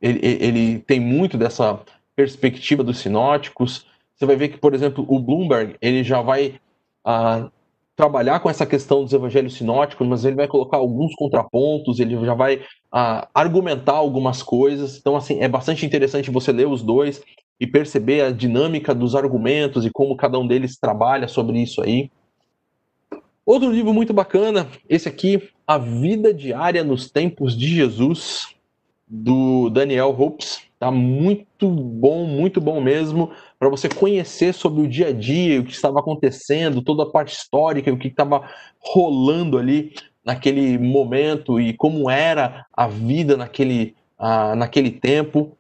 [0.01, 1.79] ele, ele tem muito dessa
[2.15, 3.85] perspectiva dos sinóticos.
[4.15, 6.59] Você vai ver que, por exemplo, o Bloomberg ele já vai
[7.03, 7.49] ah,
[7.97, 12.35] trabalhar com essa questão dos evangelhos sinóticos, mas ele vai colocar alguns contrapontos, ele já
[12.35, 14.97] vai uh, argumentar algumas coisas.
[14.97, 17.23] Então, assim, é bastante interessante você ler os dois
[17.59, 22.11] e perceber a dinâmica dos argumentos e como cada um deles trabalha sobre isso aí.
[23.45, 28.55] Outro livro muito bacana, esse aqui, A Vida Diária nos Tempos de Jesus.
[29.07, 30.59] do Daniel Hopes.
[30.77, 35.63] Tá muito bom, muito bom mesmo, para você conhecer sobre o dia a dia, o
[35.63, 38.47] que estava acontecendo, toda a parte histórica, o que estava
[38.79, 39.93] rolando ali
[40.23, 45.57] naquele momento e como era a vida naquele, uh, naquele tempo.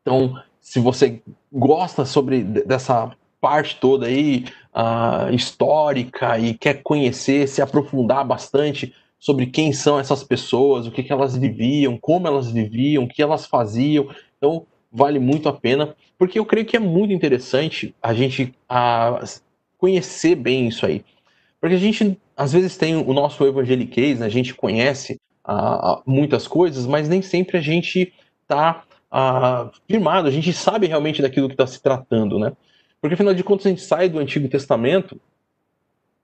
[0.00, 0.34] Então,
[0.68, 8.22] se você gosta sobre dessa parte toda aí uh, histórica e quer conhecer, se aprofundar
[8.22, 13.08] bastante sobre quem são essas pessoas, o que, que elas viviam, como elas viviam, o
[13.08, 14.10] que elas faziam.
[14.36, 19.24] Então, vale muito a pena, porque eu creio que é muito interessante a gente a,
[19.78, 21.02] conhecer bem isso aí.
[21.58, 24.26] Porque a gente, às vezes, tem o nosso evangeliquez, né?
[24.26, 28.84] a gente conhece a, muitas coisas, mas nem sempre a gente está
[29.88, 32.52] firmado, a gente sabe realmente daquilo que está se tratando, né?
[33.00, 35.20] Porque, afinal de contas, a gente sai do Antigo Testamento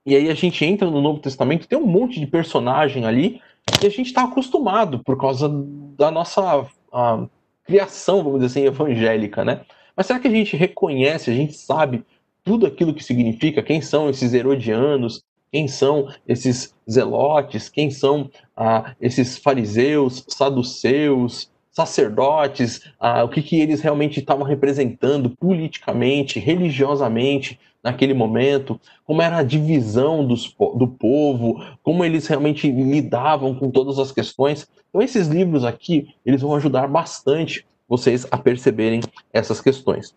[0.05, 3.41] e aí a gente entra no Novo Testamento, tem um monte de personagem ali
[3.81, 5.49] e a gente está acostumado por causa
[5.97, 7.27] da nossa a,
[7.65, 9.61] criação, vamos dizer assim, evangélica, né?
[9.95, 12.05] Mas será que a gente reconhece, a gente sabe
[12.43, 13.63] tudo aquilo que significa?
[13.63, 15.23] Quem são esses herodianos?
[15.51, 17.69] Quem são esses zelotes?
[17.69, 22.81] Quem são ah, esses fariseus, saduceus, sacerdotes?
[22.99, 27.59] Ah, o que, que eles realmente estavam representando politicamente, religiosamente?
[27.83, 33.99] naquele momento, como era a divisão dos, do povo, como eles realmente lidavam com todas
[33.99, 34.67] as questões.
[34.89, 40.15] Então esses livros aqui, eles vão ajudar bastante vocês a perceberem essas questões.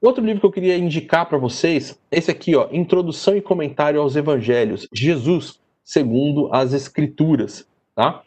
[0.00, 4.16] Outro livro que eu queria indicar para vocês, esse aqui, ó, Introdução e Comentário aos
[4.16, 8.22] Evangelhos, Jesus segundo as Escrituras, tá?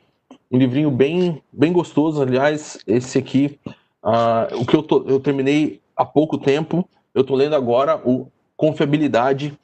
[0.52, 3.60] Um livrinho bem, bem gostoso, aliás, esse aqui,
[4.04, 8.28] uh, o que eu, tô, eu terminei há pouco tempo, eu estou lendo agora o
[8.56, 9.58] Confiabilidade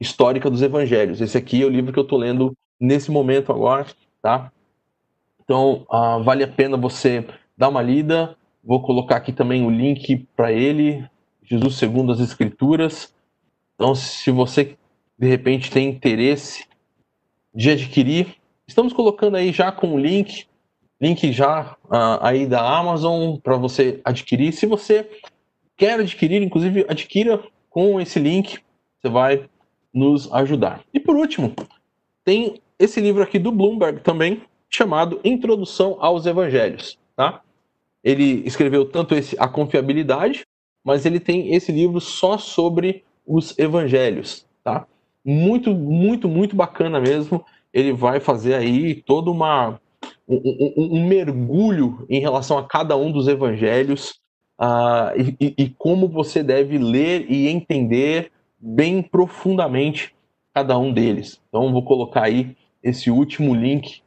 [0.00, 1.20] Histórica dos Evangelhos.
[1.20, 3.86] Esse aqui é o livro que eu estou lendo nesse momento agora,
[4.22, 4.52] tá?
[5.42, 8.36] Então, uh, vale a pena você dar uma lida.
[8.62, 11.04] Vou colocar aqui também o link para ele,
[11.42, 13.14] Jesus segundo as Escrituras.
[13.74, 14.76] Então, se você
[15.18, 16.66] de repente tem interesse
[17.54, 18.36] de adquirir,
[18.68, 20.46] estamos colocando aí já com o link,
[21.00, 24.52] link já uh, aí da Amazon para você adquirir.
[24.52, 25.08] Se você
[25.76, 28.58] quer adquirir, inclusive adquira com esse link,
[29.00, 29.48] você vai
[29.92, 30.82] nos ajudar.
[30.92, 31.54] E por último,
[32.24, 37.40] tem esse livro aqui do Bloomberg também, chamado Introdução aos Evangelhos, tá?
[38.04, 40.46] Ele escreveu tanto esse A Confiabilidade,
[40.84, 44.86] mas ele tem esse livro só sobre os evangelhos, tá?
[45.24, 47.44] Muito, muito, muito bacana mesmo.
[47.72, 49.80] Ele vai fazer aí todo uma
[50.28, 50.36] um,
[50.76, 54.20] um, um mergulho em relação a cada um dos evangelhos,
[54.60, 60.14] uh, e, e, como você deve ler e entender bem profundamente
[60.52, 61.40] cada um deles.
[61.48, 64.02] Então, vou colocar aí esse último link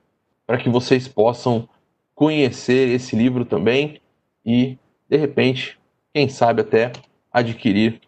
[0.45, 1.67] para que vocês possam
[2.13, 4.00] conhecer esse livro também
[4.45, 4.78] e,
[5.10, 5.80] de repente,
[6.13, 6.91] quem sabe até
[7.32, 8.02] adquirir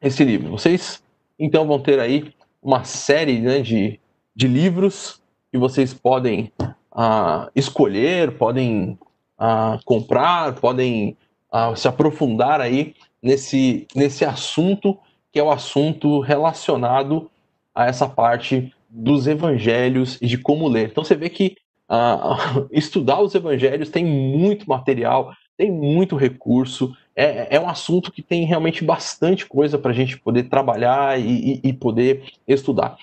[0.00, 0.50] esse livro.
[0.50, 1.02] Vocês
[1.38, 4.00] então vão ter aí uma série né, de,
[4.34, 5.20] de livros
[5.52, 8.98] que vocês podem uh, escolher, podem
[9.38, 11.16] uh, comprar, podem
[11.54, 14.98] a se aprofundar aí nesse, nesse assunto
[15.32, 17.30] que é o assunto relacionado
[17.72, 20.90] a essa parte dos evangelhos e de como ler.
[20.90, 21.56] Então você vê que
[21.88, 28.22] uh, estudar os evangelhos tem muito material, tem muito recurso, é, é um assunto que
[28.22, 32.96] tem realmente bastante coisa para a gente poder trabalhar e, e, e poder estudar.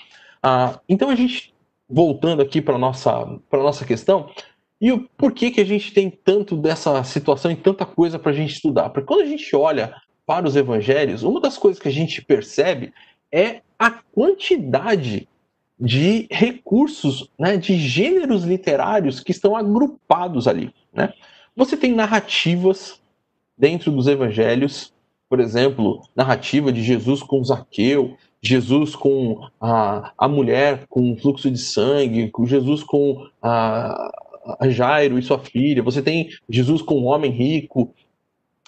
[0.44, 1.54] Uh, então a gente,
[1.90, 4.30] voltando aqui para a nossa, nossa questão,
[4.80, 8.36] e o porquê que a gente tem tanto dessa situação e tanta coisa para a
[8.36, 8.90] gente estudar?
[8.90, 12.92] Porque quando a gente olha para os evangelhos, uma das coisas que a gente percebe
[13.32, 15.28] é a quantidade
[15.80, 20.74] de recursos, né, de gêneros literários que estão agrupados ali.
[20.94, 21.12] Né?
[21.56, 23.02] Você tem narrativas
[23.58, 24.94] dentro dos evangelhos,
[25.28, 31.60] por exemplo, narrativa de Jesus com Zaqueu, Jesus com a, a mulher com fluxo de
[31.60, 34.12] sangue, com Jesus com a,
[34.60, 37.94] a Jairo e sua filha, você tem Jesus com um homem rico,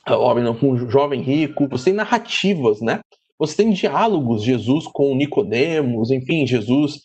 [0.05, 2.99] ah, homem não, com um jovem rico, você tem narrativas, né?
[3.39, 7.01] Você tem diálogos, Jesus com Nicodemos, enfim, Jesus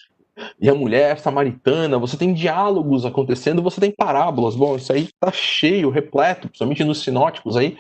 [0.61, 4.55] e a mulher samaritana, você tem diálogos acontecendo, você tem parábolas.
[4.55, 7.77] Bom, isso aí tá cheio, repleto, principalmente nos sinóticos aí,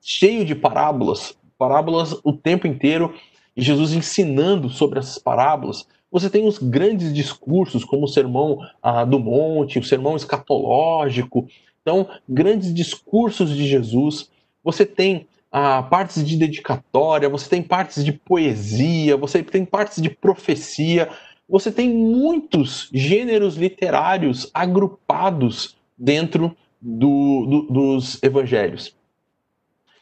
[0.00, 3.14] cheio de parábolas, parábolas o tempo inteiro,
[3.56, 5.86] e Jesus ensinando sobre essas parábolas.
[6.10, 11.48] Você tem os grandes discursos, como o Sermão ah, do Monte, o Sermão Escatológico.
[11.80, 14.30] Então, grandes discursos de Jesus.
[14.62, 20.10] Você tem ah, partes de dedicatória, você tem partes de poesia, você tem partes de
[20.10, 21.08] profecia.
[21.48, 28.96] Você tem muitos gêneros literários agrupados dentro do, do, dos evangelhos.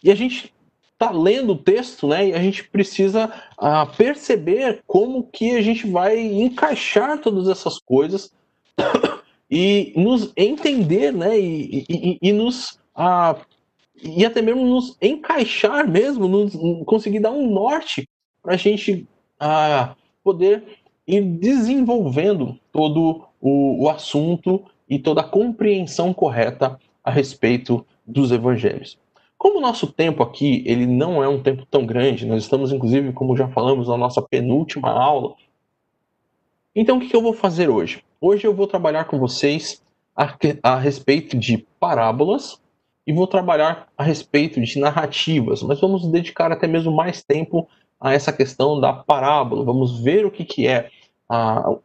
[0.03, 0.53] E a gente
[1.01, 2.29] está lendo o texto, né?
[2.29, 8.31] E a gente precisa uh, perceber como que a gente vai encaixar todas essas coisas
[9.51, 11.41] e nos entender, né?
[11.41, 13.41] E, e, e nos uh,
[14.03, 18.07] e até mesmo nos encaixar mesmo, nos, conseguir dar um norte
[18.43, 19.07] para a gente
[19.41, 20.63] uh, poder
[21.07, 28.99] ir desenvolvendo todo o, o assunto e toda a compreensão correta a respeito dos evangelhos.
[29.41, 33.11] Como o nosso tempo aqui ele não é um tempo tão grande, nós estamos inclusive,
[33.15, 35.35] como já falamos na nossa penúltima aula.
[36.77, 38.05] Então o que eu vou fazer hoje?
[38.21, 39.83] Hoje eu vou trabalhar com vocês
[40.15, 42.61] a, a respeito de parábolas
[43.07, 47.67] e vou trabalhar a respeito de narrativas, mas vamos dedicar até mesmo mais tempo
[47.99, 49.65] a essa questão da parábola.
[49.65, 50.91] Vamos ver o que, que é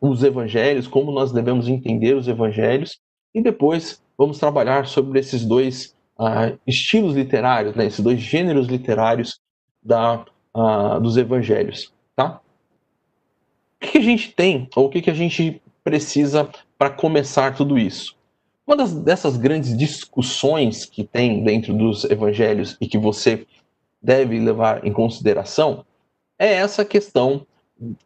[0.01, 2.99] os evangelhos, como nós devemos entender os evangelhos,
[3.33, 9.39] e depois vamos trabalhar sobre esses dois uh, estilos literários, né, esses dois gêneros literários
[9.83, 11.93] da, uh, dos evangelhos.
[12.15, 12.39] Tá?
[13.75, 17.55] O que, que a gente tem, ou o que, que a gente precisa para começar
[17.55, 18.15] tudo isso?
[18.65, 23.45] Uma das, dessas grandes discussões que tem dentro dos evangelhos e que você
[24.01, 25.85] deve levar em consideração
[26.37, 27.45] é essa questão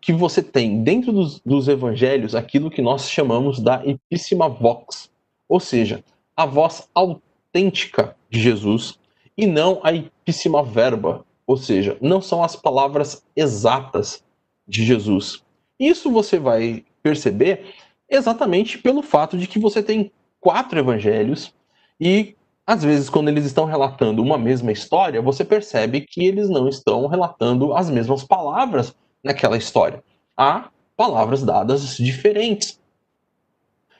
[0.02, 5.10] que você tem dentro dos, dos evangelhos aquilo que nós chamamos da epíssima vox,
[5.48, 6.04] ou seja,
[6.36, 9.00] a voz autêntica de Jesus
[9.38, 14.24] e não a epíssima verba, ou seja, não são as palavras exatas
[14.68, 15.44] de Jesus.
[15.80, 17.74] Isso você vai perceber
[18.10, 21.54] exatamente pelo fato de que você tem quatro evangelhos
[22.00, 22.36] e
[22.66, 27.08] às vezes quando eles estão relatando uma mesma história, você percebe que eles não estão
[27.08, 30.04] relatando as mesmas palavras naquela história.
[30.38, 32.79] Há palavras dadas diferentes.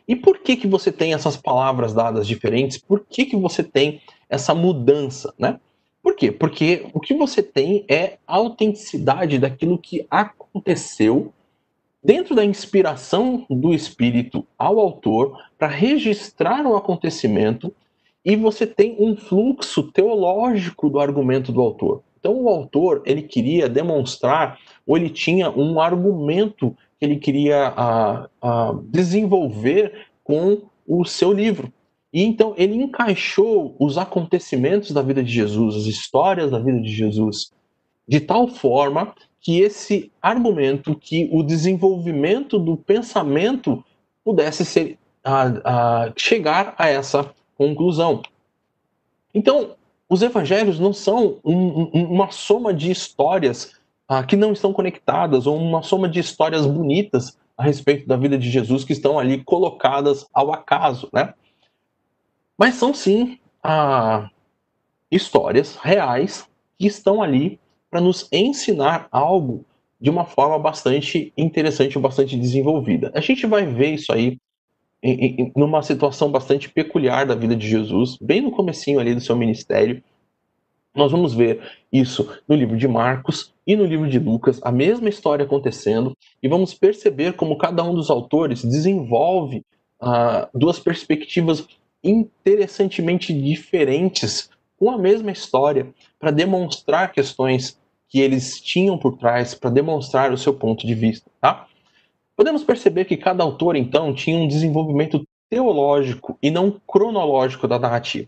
[0.10, 2.80] E por que que você tem essas palavras dadas diferentes?
[2.80, 5.60] Por que que você tem essa mudança, né?
[6.02, 6.32] Por quê?
[6.32, 11.32] Porque o que você tem é a autenticidade daquilo que aconteceu
[12.04, 17.72] dentro da inspiração do espírito ao autor para registrar o acontecimento
[18.26, 22.02] e você tem um fluxo teológico do argumento do autor.
[22.20, 24.58] Então o autor ele queria demonstrar
[24.88, 31.72] ou ele tinha um argumento que ele queria uh, uh, desenvolver com o seu livro.
[32.12, 36.92] E então ele encaixou os acontecimentos da vida de Jesus, as histórias da vida de
[36.92, 37.52] Jesus,
[38.08, 43.84] de tal forma que esse argumento, que o desenvolvimento do pensamento
[44.24, 48.22] pudesse ser, uh, chegar a essa conclusão.
[49.34, 49.76] Então,
[50.10, 53.79] os evangelhos não são um, um, uma soma de histórias
[54.10, 58.40] ah, que não estão conectadas, ou uma soma de histórias bonitas a respeito da vida
[58.40, 61.34] de Jesus que estão ali colocadas ao acaso, né?
[62.58, 64.30] Mas são sim ah,
[65.12, 66.50] histórias reais
[66.80, 67.60] que estão ali
[67.92, 69.64] para nos ensinar algo
[70.02, 73.12] de uma forma bastante interessante, bastante desenvolvida.
[73.14, 74.40] A gente vai ver isso aí
[75.04, 79.36] em, numa situação bastante peculiar da vida de Jesus, bem no comecinho ali do seu
[79.36, 80.02] ministério.
[80.96, 85.10] Nós vamos ver isso no livro de Marcos e no livro de Lucas, a mesma
[85.10, 89.64] história acontecendo, e vamos perceber como cada um dos autores desenvolve
[90.02, 91.68] uh, duas perspectivas
[92.04, 99.70] interessantemente diferentes com a mesma história para demonstrar questões que eles tinham por trás, para
[99.70, 101.68] demonstrar o seu ponto de vista, tá?
[102.36, 108.28] Podemos perceber que cada autor, então, tinha um desenvolvimento teológico e não cronológico da narrativa.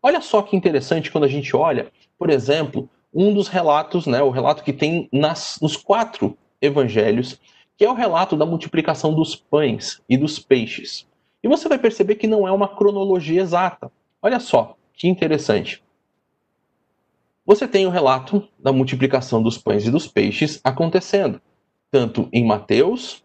[0.00, 4.28] Olha só que interessante quando a gente olha, por exemplo, um dos relatos, né, o
[4.28, 7.40] relato que tem nas, nos quatro evangelhos,
[7.74, 11.06] que é o relato da multiplicação dos pães e dos peixes.
[11.42, 13.90] E você vai perceber que não é uma cronologia exata.
[14.20, 15.82] Olha só que interessante.
[17.46, 21.40] Você tem o relato da multiplicação dos pães e dos peixes acontecendo,
[21.90, 23.24] tanto em Mateus,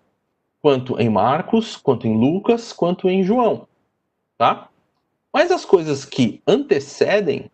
[0.61, 3.67] quanto em Marcos, quanto em Lucas, quanto em João,
[4.37, 4.69] tá?
[5.33, 7.49] Mas as coisas que antecedem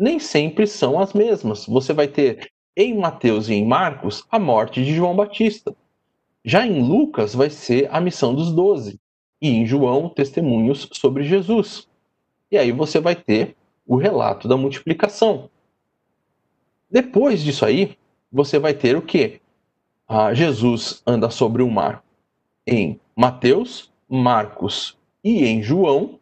[0.00, 1.66] nem sempre são as mesmas.
[1.66, 5.76] Você vai ter em Mateus e em Marcos a morte de João Batista.
[6.42, 8.98] Já em Lucas vai ser a missão dos doze.
[9.42, 11.86] E em João, testemunhos sobre Jesus.
[12.50, 13.54] E aí você vai ter
[13.86, 15.50] o relato da multiplicação.
[16.90, 17.96] Depois disso aí,
[18.32, 19.40] você vai ter o quê?
[20.08, 22.02] Ah, Jesus anda sobre o mar
[22.66, 26.18] em Mateus, Marcos e em João,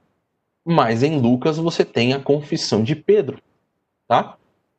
[0.65, 3.41] mas em Lucas você tem a confissão de Pedro,
[4.09, 4.37] tá?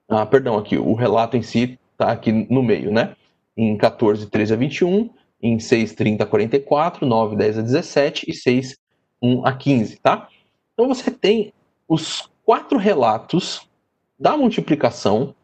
[0.10, 3.16] Ah, perdão, aqui, o relato em si está aqui no meio, né?
[3.56, 5.10] Em 14, 13 a 21,
[5.42, 8.78] em 6, 30 a 44, 9, 10 a 17 e 6,
[9.22, 10.28] 1 a 15, tá?
[10.74, 11.54] Então você tem
[11.88, 13.70] os quatro relatos
[14.18, 15.36] da multiplicação,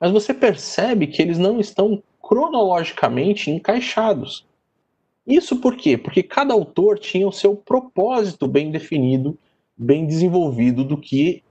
[0.00, 4.46] mas você percebe que eles não estão cronologicamente encaixados.
[5.26, 5.96] Isso por quê?
[5.96, 9.38] Porque cada autor tinha o seu propósito bem definido,
[9.76, 11.42] bem desenvolvido do que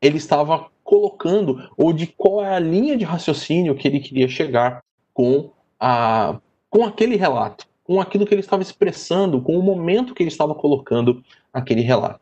[0.00, 4.84] ele estava colocando ou de qual é a linha de raciocínio que ele queria chegar
[5.14, 6.38] com a
[6.68, 10.54] com aquele relato, com aquilo que ele estava expressando, com o momento que ele estava
[10.54, 11.22] colocando
[11.52, 12.20] aquele relato.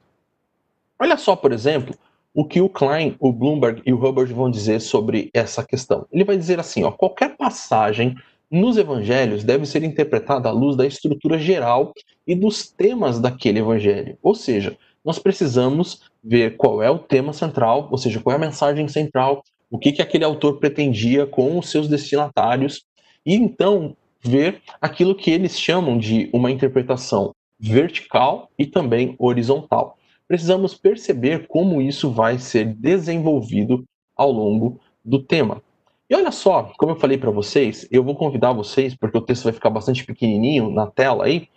[0.98, 1.94] Olha só, por exemplo,
[2.32, 6.06] o que o Klein, o Bloomberg e o Hubbard vão dizer sobre essa questão.
[6.12, 8.16] Ele vai dizer assim: ó, qualquer passagem
[8.48, 11.92] nos evangelhos deve ser interpretada à luz da estrutura geral
[12.24, 14.16] e dos temas daquele evangelho.
[14.22, 18.40] Ou seja, nós precisamos ver qual é o tema central, ou seja, qual é a
[18.40, 22.84] mensagem central, o que, que aquele autor pretendia com os seus destinatários,
[23.24, 29.96] e então ver aquilo que eles chamam de uma interpretação vertical e também horizontal.
[30.26, 33.84] Precisamos perceber como isso vai ser desenvolvido
[34.16, 35.62] ao longo do tema.
[36.08, 39.44] E olha só, como eu falei para vocês, eu vou convidar vocês, porque o texto
[39.44, 41.48] vai ficar bastante pequenininho na tela aí,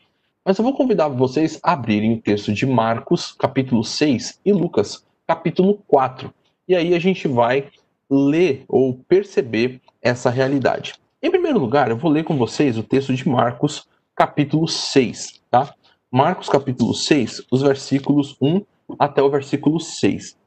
[0.45, 5.05] mas eu vou convidar vocês a abrirem o texto de Marcos, capítulo 6, e Lucas,
[5.25, 6.33] capítulo 4.
[6.67, 7.69] E aí a gente vai
[8.09, 10.95] ler ou perceber essa realidade.
[11.21, 15.73] Em primeiro lugar, eu vou ler com vocês o texto de Marcos, capítulo 6, tá?
[16.11, 18.61] Marcos, capítulo 6, os versículos 1
[18.99, 20.37] até o versículo 6,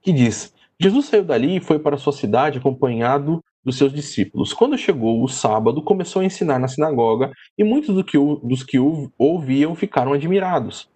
[0.00, 4.52] que diz: Jesus saiu dali e foi para sua cidade acompanhado dos seus discípulos.
[4.52, 8.78] Quando chegou o sábado, começou a ensinar na sinagoga e muitos do que dos que
[8.78, 10.90] o ouviam ficaram admirados.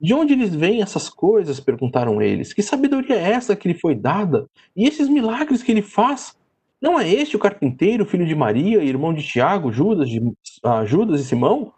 [0.00, 1.58] De onde lhes vêm essas coisas?
[1.58, 2.52] perguntaram eles.
[2.52, 4.46] Que sabedoria é essa que lhe foi dada?
[4.76, 6.36] E esses milagres que ele faz?
[6.80, 11.20] Não é este o carpinteiro, filho de Maria, irmão de Tiago, Judas, de, uh, Judas
[11.20, 11.72] e Simão?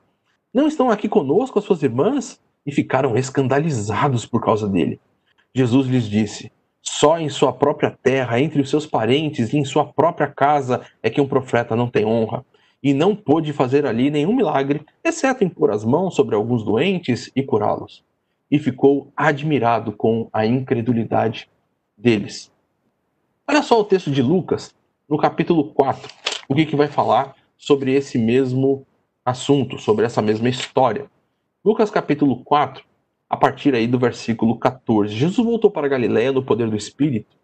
[0.52, 2.40] Não estão aqui conosco as suas irmãs?
[2.66, 5.00] E ficaram escandalizados por causa dele.
[5.54, 6.50] Jesus lhes disse:
[6.88, 11.10] só em sua própria terra, entre os seus parentes e em sua própria casa é
[11.10, 12.44] que um profeta não tem honra.
[12.82, 17.42] E não pôde fazer ali nenhum milagre, exceto impor as mãos sobre alguns doentes e
[17.42, 18.04] curá-los.
[18.50, 21.48] E ficou admirado com a incredulidade
[21.96, 22.50] deles.
[23.46, 24.74] Olha só o texto de Lucas,
[25.08, 26.12] no capítulo 4,
[26.48, 28.86] o que, que vai falar sobre esse mesmo
[29.24, 31.06] assunto, sobre essa mesma história.
[31.64, 32.84] Lucas capítulo 4,
[33.28, 35.14] a partir aí do versículo 14.
[35.14, 37.36] Jesus voltou para Galiléia no poder do Espírito,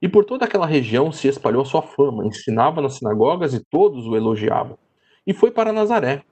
[0.00, 4.06] e por toda aquela região se espalhou a sua fama, ensinava nas sinagogas e todos
[4.06, 4.78] o elogiavam.
[5.26, 6.22] E foi para Nazaré,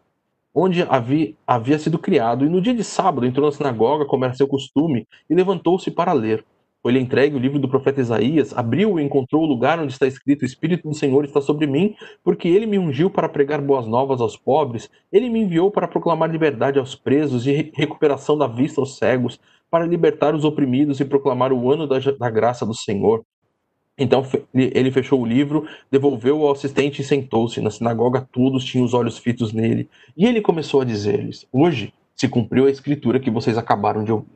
[0.54, 4.34] onde havia, havia sido criado, e no dia de sábado entrou na sinagoga, como era
[4.34, 6.44] seu costume, e levantou-se para ler.
[6.84, 10.42] Foi-lhe entregue o livro do profeta Isaías, abriu e encontrou o lugar onde está escrito:
[10.42, 14.20] O Espírito do Senhor está sobre mim, porque ele me ungiu para pregar boas novas
[14.20, 18.98] aos pobres, ele me enviou para proclamar liberdade aos presos e recuperação da vista aos
[18.98, 23.24] cegos, para libertar os oprimidos e proclamar o ano da, da graça do Senhor.
[23.96, 24.22] Então
[24.52, 27.62] ele fechou o livro, devolveu ao assistente e sentou-se.
[27.62, 29.88] Na sinagoga todos tinham os olhos fitos nele.
[30.14, 34.28] E ele começou a dizer-lhes: Hoje se cumpriu a escritura que vocês acabaram de ouvir.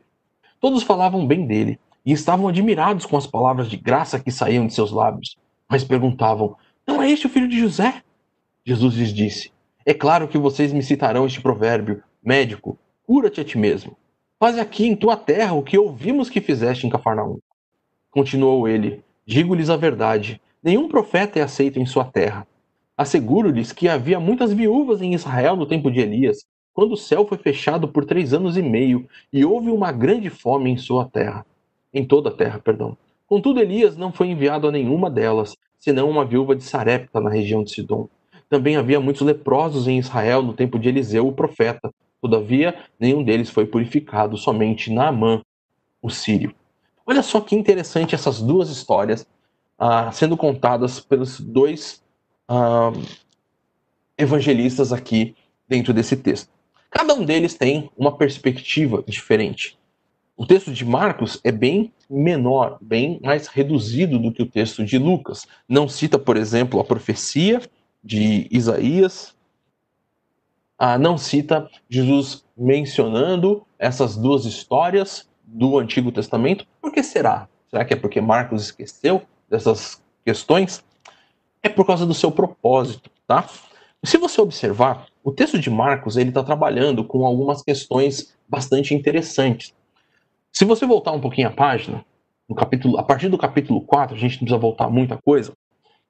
[0.59, 1.79] Todos falavam bem dele
[2.09, 5.37] e estavam admirados com as palavras de graça que saíam de seus lábios,
[5.69, 6.57] mas perguntavam:
[6.87, 8.03] Não é este o filho de José?
[8.65, 9.53] Jesus lhes disse:
[9.85, 13.95] É claro que vocês me citarão este provérbio: Médico, cura-te a ti mesmo.
[14.41, 17.41] Faze aqui em tua terra o que ouvimos que fizeste em Cafarnaum.
[18.11, 22.49] Continuou ele: Digo-lhes a verdade: nenhum profeta é aceito em sua terra.
[22.97, 26.39] Asseguro-lhes que havia muitas viúvas em Israel no tempo de Elias,
[26.73, 30.71] quando o céu foi fechado por três anos e meio e houve uma grande fome
[30.71, 31.45] em sua terra
[31.93, 32.97] em toda a terra, perdão.
[33.27, 37.63] Contudo, Elias não foi enviado a nenhuma delas, senão uma viúva de Sarepta, na região
[37.63, 38.09] de Sidom.
[38.49, 41.93] Também havia muitos leprosos em Israel no tempo de Eliseu, o profeta.
[42.21, 45.43] Todavia, nenhum deles foi purificado, somente Naamã,
[46.03, 46.55] o sírio.
[47.07, 49.27] Olha só que interessante essas duas histórias
[49.79, 52.03] ah, sendo contadas pelos dois
[52.49, 52.93] ah,
[54.17, 55.37] evangelistas aqui
[55.69, 56.51] dentro desse texto.
[56.91, 59.78] Cada um deles tem uma perspectiva diferente.
[60.41, 64.97] O texto de Marcos é bem menor, bem mais reduzido do que o texto de
[64.97, 65.49] Lucas.
[65.69, 67.61] Não cita, por exemplo, a profecia
[68.05, 69.35] de Isaías,
[70.79, 76.65] ah, não cita Jesus mencionando essas duas histórias do Antigo Testamento.
[76.81, 77.49] Por que será?
[77.69, 80.85] Será que é porque Marcos esqueceu dessas questões?
[81.65, 83.49] É por causa do seu propósito, tá?
[84.05, 89.77] Se você observar, o texto de Marcos ele está trabalhando com algumas questões bastante interessantes.
[90.53, 92.05] Se você voltar um pouquinho a página,
[92.49, 95.53] no capítulo, a partir do capítulo 4, a gente não precisa voltar muita coisa,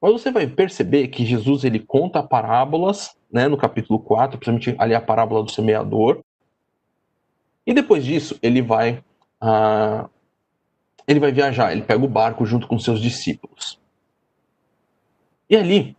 [0.00, 4.94] mas você vai perceber que Jesus ele conta parábolas, né, no capítulo 4, principalmente ali
[4.94, 6.22] a parábola do semeador.
[7.66, 9.02] E depois disso, ele vai
[9.40, 10.08] ah,
[11.06, 13.80] ele vai viajar, ele pega o barco junto com seus discípulos.
[15.48, 15.96] E ali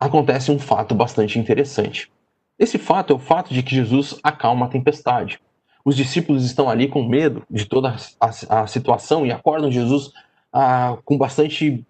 [0.00, 2.10] acontece um fato bastante interessante.
[2.58, 5.38] Esse fato é o fato de que Jesus acalma a tempestade.
[5.84, 10.12] Os discípulos estão ali com medo de toda a, a situação e acordam Jesus
[10.52, 11.84] ah, com bastante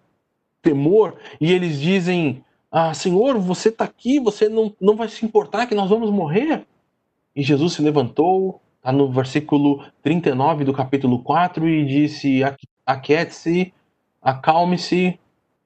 [0.61, 5.67] temor e eles dizem: ah, Senhor, você está aqui, você não, não vai se importar
[5.67, 6.65] que nós vamos morrer?
[7.35, 12.41] E Jesus se levantou, está no versículo 39 do capítulo 4, e disse:
[12.85, 13.71] Aquiete-se,
[14.19, 15.19] acalme-se.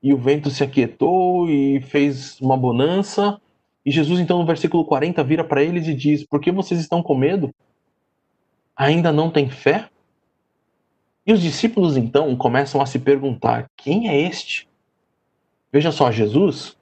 [0.04, 3.40] E o vento se aquietou e fez uma bonança.
[3.86, 7.02] E Jesus, então, no versículo 40, vira para eles e diz: Por que vocês estão
[7.02, 7.54] com medo?
[8.78, 9.90] Ainda não têm fé?
[11.26, 14.70] E os discípulos, então, começam a se perguntar: Quem é este?
[15.72, 16.78] Veja só, Jesus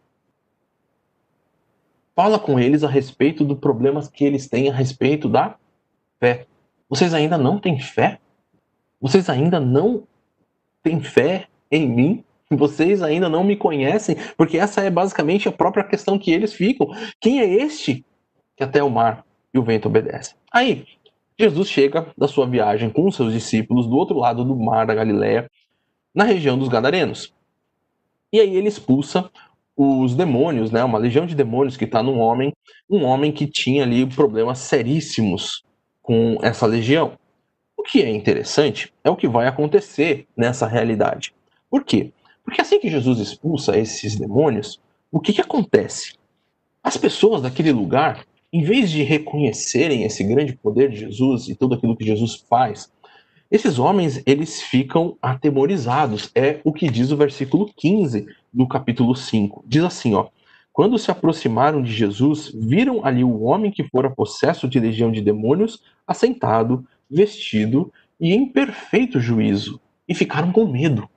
[2.16, 5.56] fala com eles a respeito dos problemas que eles têm a respeito da
[6.20, 6.46] fé.
[6.90, 8.20] Vocês ainda não têm fé?
[9.02, 10.08] Vocês ainda não
[10.84, 12.24] têm fé em mim?
[12.50, 14.16] Vocês ainda não me conhecem?
[14.38, 16.88] Porque essa é basicamente a própria questão que eles ficam.
[17.20, 18.06] Quem é este
[18.56, 20.36] que até o mar e o vento obedecem?
[20.52, 20.86] Aí,
[21.38, 25.50] Jesus chega da sua viagem com seus discípulos do outro lado do mar da Galileia,
[26.14, 27.34] na região dos Gadarenos.
[28.32, 29.30] E aí ele expulsa
[29.76, 32.54] os demônios, né, uma legião de demônios que está num homem,
[32.90, 35.66] um homem que tinha ali problemas seríssimos
[36.02, 37.18] com essa legião.
[37.76, 41.34] O que é interessante é o que vai acontecer nessa realidade.
[41.70, 42.14] Por quê?
[42.44, 44.80] Porque assim que Jesus expulsa esses demônios,
[45.12, 46.14] o que, que acontece?
[46.82, 48.26] As pessoas daquele lugar,
[48.56, 52.90] em vez de reconhecerem esse grande poder de Jesus e tudo aquilo que Jesus faz,
[53.52, 56.32] esses homens eles ficam atemorizados.
[56.34, 59.62] É o que diz o versículo 15 do capítulo 5.
[59.68, 60.28] Diz assim, ó:
[60.72, 65.20] Quando se aproximaram de Jesus, viram ali o homem que fora possesso de legião de
[65.20, 71.10] demônios, assentado, vestido e em perfeito juízo, e ficaram com medo.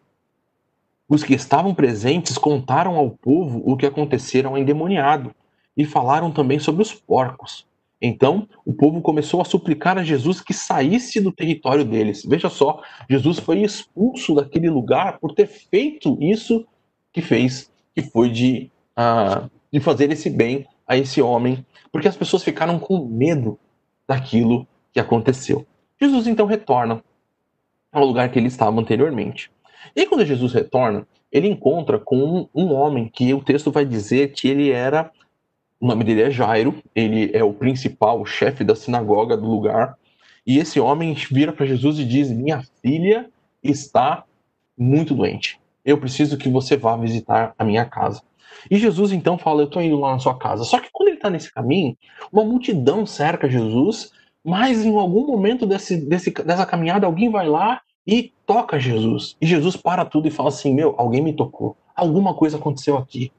[1.08, 5.32] Os que estavam presentes contaram ao povo o que acontecera ao endemoniado
[5.78, 7.66] e falaram também sobre os porcos.
[8.02, 12.24] Então, o povo começou a suplicar a Jesus que saísse do território deles.
[12.24, 16.66] Veja só, Jesus foi expulso daquele lugar por ter feito isso
[17.12, 22.16] que fez, que foi de, uh, de fazer esse bem a esse homem, porque as
[22.16, 23.58] pessoas ficaram com medo
[24.06, 25.66] daquilo que aconteceu.
[26.00, 27.02] Jesus então retorna
[27.92, 29.50] ao lugar que ele estava anteriormente.
[29.94, 34.32] E quando Jesus retorna, ele encontra com um, um homem que o texto vai dizer
[34.32, 35.10] que ele era.
[35.80, 39.96] O nome dele é Jairo, ele é o principal, chefe da sinagoga do lugar.
[40.44, 43.30] E esse homem vira para Jesus e diz: Minha filha
[43.62, 44.24] está
[44.76, 45.60] muito doente.
[45.84, 48.22] Eu preciso que você vá visitar a minha casa.
[48.68, 50.64] E Jesus então fala: Eu estou indo lá na sua casa.
[50.64, 51.96] Só que quando ele está nesse caminho,
[52.32, 54.10] uma multidão cerca Jesus,
[54.44, 59.36] mas em algum momento desse, desse, dessa caminhada, alguém vai lá e toca Jesus.
[59.40, 61.76] E Jesus para tudo e fala assim: Meu, alguém me tocou.
[61.94, 63.30] Alguma coisa aconteceu aqui.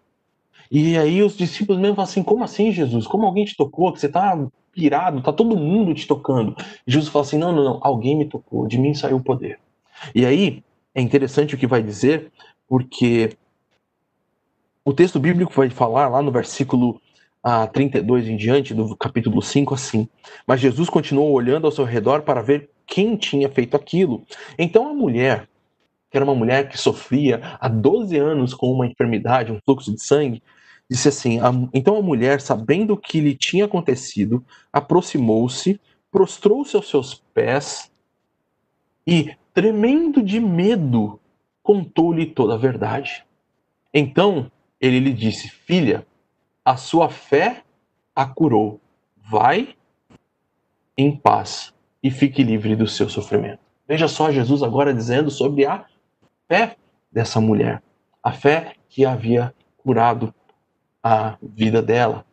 [0.72, 3.08] E aí os discípulos mesmo falam assim: Como assim, Jesus?
[3.08, 3.92] Como alguém te tocou?
[3.92, 4.38] Que você tá
[4.72, 6.56] pirado, tá todo mundo te tocando.
[6.86, 9.60] E Jesus fala assim: Não, não, não, alguém me tocou, de mim saiu o poder.
[10.14, 10.64] E aí
[10.94, 12.32] é interessante o que vai dizer,
[12.68, 13.32] porque
[14.86, 17.02] o texto bíblico vai falar lá no versículo
[17.44, 20.08] ah, 32 em diante, do capítulo 5, assim.
[20.46, 24.26] Mas Jesus continuou olhando ao seu redor para ver quem tinha feito aquilo.
[24.58, 25.48] Então a mulher,
[26.10, 30.04] que era uma mulher que sofria há 12 anos com uma enfermidade, um fluxo de
[30.04, 30.42] sangue,
[30.90, 35.80] disse assim: a, então a mulher, sabendo o que lhe tinha acontecido, aproximou-se,
[36.12, 37.92] prostrou-se aos seus pés
[39.06, 41.20] e, tremendo de medo,
[41.62, 43.24] contou-lhe toda a verdade.
[43.94, 46.06] Então ele lhe disse: Filha,
[46.66, 47.64] a sua fé
[48.16, 48.82] a curou.
[49.32, 49.76] Vai
[50.98, 53.60] em paz e fique livre do seu sofrimento.
[53.88, 55.86] Veja só Jesus agora dizendo sobre a
[56.48, 56.76] fé
[57.12, 57.82] dessa mulher,
[58.24, 60.34] a fé que havia curado
[61.04, 62.26] a vida dela,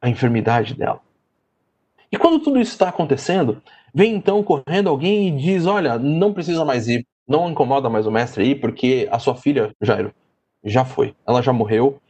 [0.00, 1.00] a enfermidade dela.
[2.10, 3.62] E quando tudo isso está acontecendo,
[3.94, 8.10] vem então correndo alguém e diz: Olha, não precisa mais ir, não incomoda mais o
[8.10, 10.12] mestre aí, porque a sua filha, Jairo,
[10.64, 12.00] já foi, ela já morreu,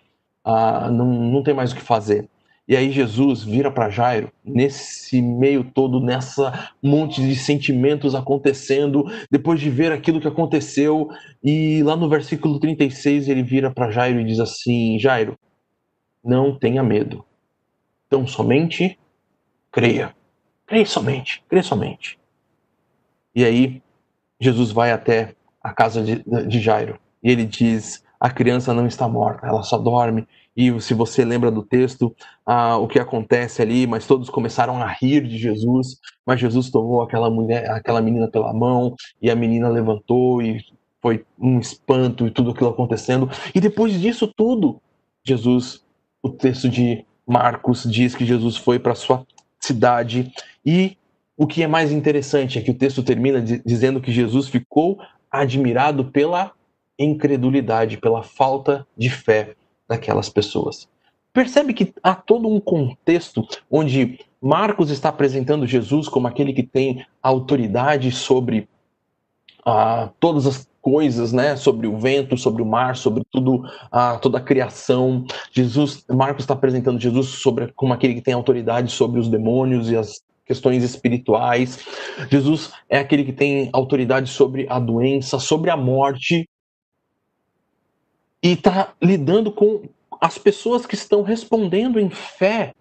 [0.44, 2.28] ah, não, não tem mais o que fazer.
[2.66, 9.58] E aí Jesus vira para Jairo, nesse meio todo, nessa monte de sentimentos acontecendo, depois
[9.58, 11.08] de ver aquilo que aconteceu,
[11.42, 15.38] e lá no versículo 36 ele vira para Jairo e diz assim: Jairo,
[16.28, 17.24] não tenha medo.
[18.06, 18.98] Então somente
[19.72, 20.14] creia.
[20.66, 22.18] Creia somente, creia somente.
[23.34, 23.82] E aí
[24.38, 29.08] Jesus vai até a casa de, de Jairo e ele diz: a criança não está
[29.08, 30.26] morta, ela só dorme
[30.58, 32.12] e se você lembra do texto,
[32.44, 37.00] ah, o que acontece ali, mas todos começaram a rir de Jesus, mas Jesus tomou
[37.00, 40.60] aquela mulher, aquela menina pela mão, e a menina levantou e
[41.00, 43.30] foi um espanto e tudo aquilo acontecendo.
[43.54, 44.82] E depois disso tudo,
[45.24, 45.86] Jesus,
[46.22, 49.26] o texto de Marcos diz que Jesus foi para sua
[49.60, 50.32] cidade
[50.64, 50.96] e
[51.36, 54.98] o que é mais interessante é que o texto termina dizendo que Jesus ficou
[55.30, 56.52] admirado pela
[56.98, 59.54] incredulidade, pela falta de fé
[59.88, 60.88] daquelas pessoas.
[61.32, 67.06] Percebe que há todo um contexto onde Marcos está apresentando Jesus como aquele que tem
[67.22, 68.68] autoridade sobre
[69.64, 74.38] ah, todas as coisas, né, sobre o vento, sobre o mar, sobre tudo, ah, toda
[74.38, 75.24] a criação.
[75.52, 79.96] Jesus, Marcos está apresentando Jesus sobre como aquele que tem autoridade sobre os demônios e
[79.96, 81.78] as questões espirituais.
[82.30, 86.48] Jesus é aquele que tem autoridade sobre a doença, sobre a morte.
[88.42, 89.82] E está lidando com
[90.20, 92.72] as pessoas que estão respondendo em fé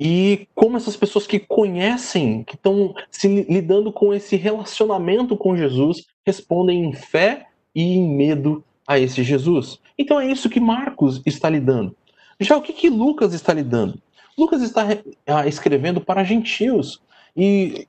[0.00, 6.06] e como essas pessoas que conhecem, que estão se lidando com esse relacionamento com Jesus,
[6.24, 9.78] respondem em fé e em medo a esse Jesus.
[9.98, 11.94] Então é isso que Marcos está lidando.
[12.40, 14.00] Já o que, que Lucas está lidando?
[14.38, 14.86] Lucas está
[15.26, 17.02] ah, escrevendo para gentios
[17.36, 17.86] e,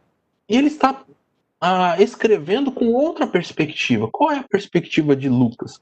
[0.49, 1.05] e ele está
[1.61, 4.09] ah, escrevendo com outra perspectiva.
[4.11, 5.79] Qual é a perspectiva de Lucas?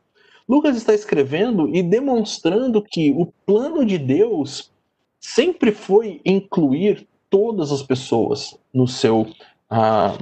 [0.47, 4.71] Lucas está escrevendo e demonstrando que o plano de Deus
[5.19, 9.27] sempre foi incluir todas as pessoas no seu,
[9.69, 10.17] ah,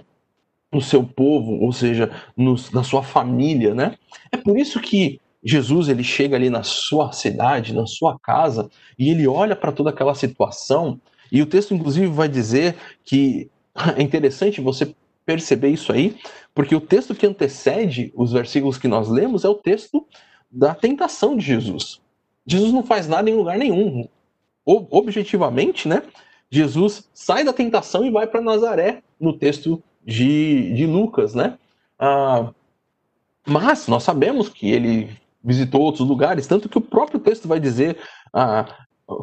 [0.71, 3.95] no seu povo, ou seja, no, na sua família, né?
[4.31, 9.09] É por isso que Jesus ele chega ali na sua cidade, na sua casa, e
[9.09, 10.99] ele olha para toda aquela situação,
[11.31, 12.75] e o texto inclusive vai dizer
[13.05, 13.49] que
[13.95, 14.93] é interessante você
[15.25, 16.17] perceber isso aí,
[16.55, 20.05] porque o texto que antecede os versículos que nós lemos é o texto
[20.49, 22.01] da tentação de Jesus.
[22.45, 24.07] Jesus não faz nada em lugar nenhum.
[24.68, 26.03] Objetivamente, né?
[26.49, 31.57] Jesus sai da tentação e vai para Nazaré, no texto de, de Lucas, né?
[31.97, 32.51] Ah,
[33.45, 35.09] mas nós sabemos que ele
[35.43, 37.97] visitou outros lugares, tanto que o próprio texto vai dizer:
[38.34, 38.65] ah,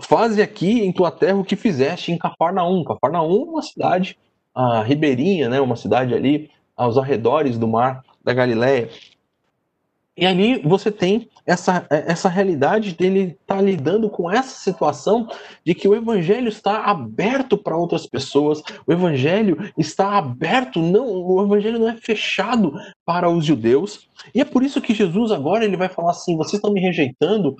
[0.00, 2.84] faze aqui em tua terra o que fizeste em Cafarnaum.
[2.84, 4.18] Cafarnaum é uma cidade
[4.54, 8.88] ah, ribeirinha, né, uma cidade ali aos arredores do mar da Galiléia.
[10.16, 15.28] E ali você tem essa, essa realidade dele estar tá lidando com essa situação
[15.64, 21.44] de que o evangelho está aberto para outras pessoas, o evangelho está aberto, não, o
[21.44, 24.08] evangelho não é fechado para os judeus.
[24.32, 27.56] E é por isso que Jesus agora ele vai falar assim: vocês estão me rejeitando,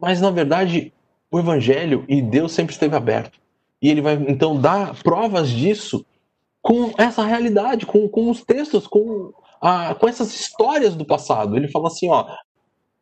[0.00, 0.92] mas na verdade
[1.30, 3.38] o evangelho e Deus sempre esteve aberto.
[3.82, 6.04] E ele vai então dar provas disso
[6.62, 11.56] com essa realidade, com, com os textos, com a, com essas histórias do passado.
[11.56, 12.26] Ele fala assim, ó,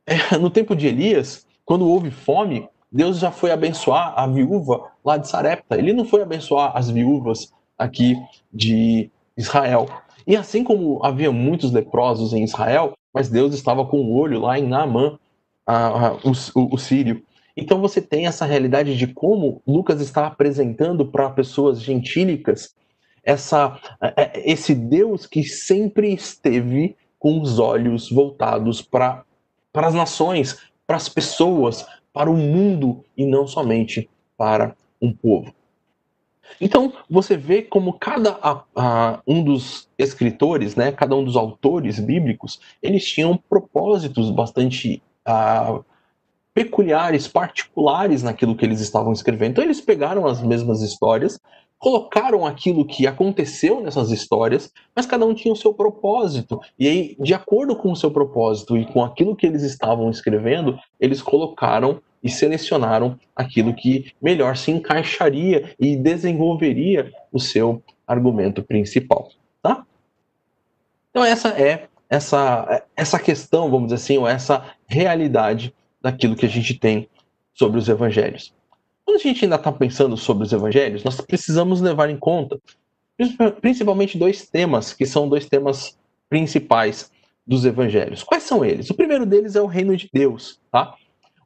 [0.06, 5.16] é, no tempo de Elias, quando houve fome, Deus já foi abençoar a viúva lá
[5.16, 5.76] de Sarepta.
[5.76, 8.16] Ele não foi abençoar as viúvas aqui
[8.52, 9.86] de Israel.
[10.26, 14.58] E assim como havia muitos leprosos em Israel, mas Deus estava com o olho lá
[14.58, 15.18] em Naamã,
[15.66, 17.22] a, a, o, o, o sírio.
[17.56, 22.74] Então você tem essa realidade de como Lucas está apresentando para pessoas gentílicas
[23.26, 29.24] essa, é, é, esse Deus que sempre esteve com os olhos voltados para
[29.74, 34.08] as nações, para as pessoas, para o mundo e não somente
[34.38, 35.52] para um povo.
[36.60, 41.98] Então você vê como cada a, a, um dos escritores, né, cada um dos autores
[41.98, 45.80] bíblicos, eles tinham propósitos bastante a,
[46.54, 49.50] peculiares, particulares naquilo que eles estavam escrevendo.
[49.50, 51.40] Então eles pegaram as mesmas histórias,
[51.78, 56.60] colocaram aquilo que aconteceu nessas histórias, mas cada um tinha o seu propósito.
[56.78, 60.78] E aí, de acordo com o seu propósito e com aquilo que eles estavam escrevendo,
[60.98, 69.30] eles colocaram e selecionaram aquilo que melhor se encaixaria e desenvolveria o seu argumento principal,
[69.62, 69.84] tá?
[71.10, 76.48] Então essa é essa essa questão, vamos dizer assim, ou essa realidade daquilo que a
[76.48, 77.08] gente tem
[77.54, 78.54] sobre os evangelhos.
[79.06, 82.60] Quando a gente ainda está pensando sobre os evangelhos, nós precisamos levar em conta
[83.62, 85.96] principalmente dois temas, que são dois temas
[86.28, 87.10] principais
[87.46, 88.24] dos evangelhos.
[88.24, 88.90] Quais são eles?
[88.90, 90.94] O primeiro deles é o reino de Deus, tá?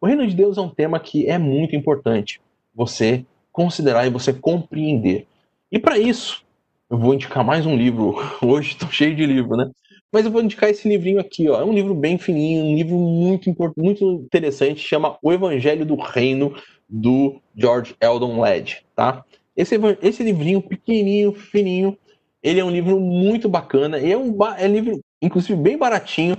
[0.00, 2.40] O reino de Deus é um tema que é muito importante
[2.74, 5.26] você considerar e você compreender.
[5.70, 6.42] E para isso,
[6.88, 8.16] eu vou indicar mais um livro.
[8.42, 9.70] Hoje estou cheio de livro, né?
[10.10, 11.60] Mas eu vou indicar esse livrinho aqui, ó.
[11.60, 16.52] É um livro bem fininho, um livro muito, muito interessante, chama O Evangelho do Reino,
[16.90, 19.24] do George Eldon Led, tá?
[19.56, 21.96] Esse, esse livrinho pequenininho, fininho,
[22.42, 26.36] ele é um livro muito bacana, é um é um livro, inclusive, bem baratinho,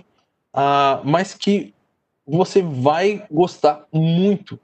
[0.53, 1.73] uh, mas que
[2.25, 4.59] você vai gostar muito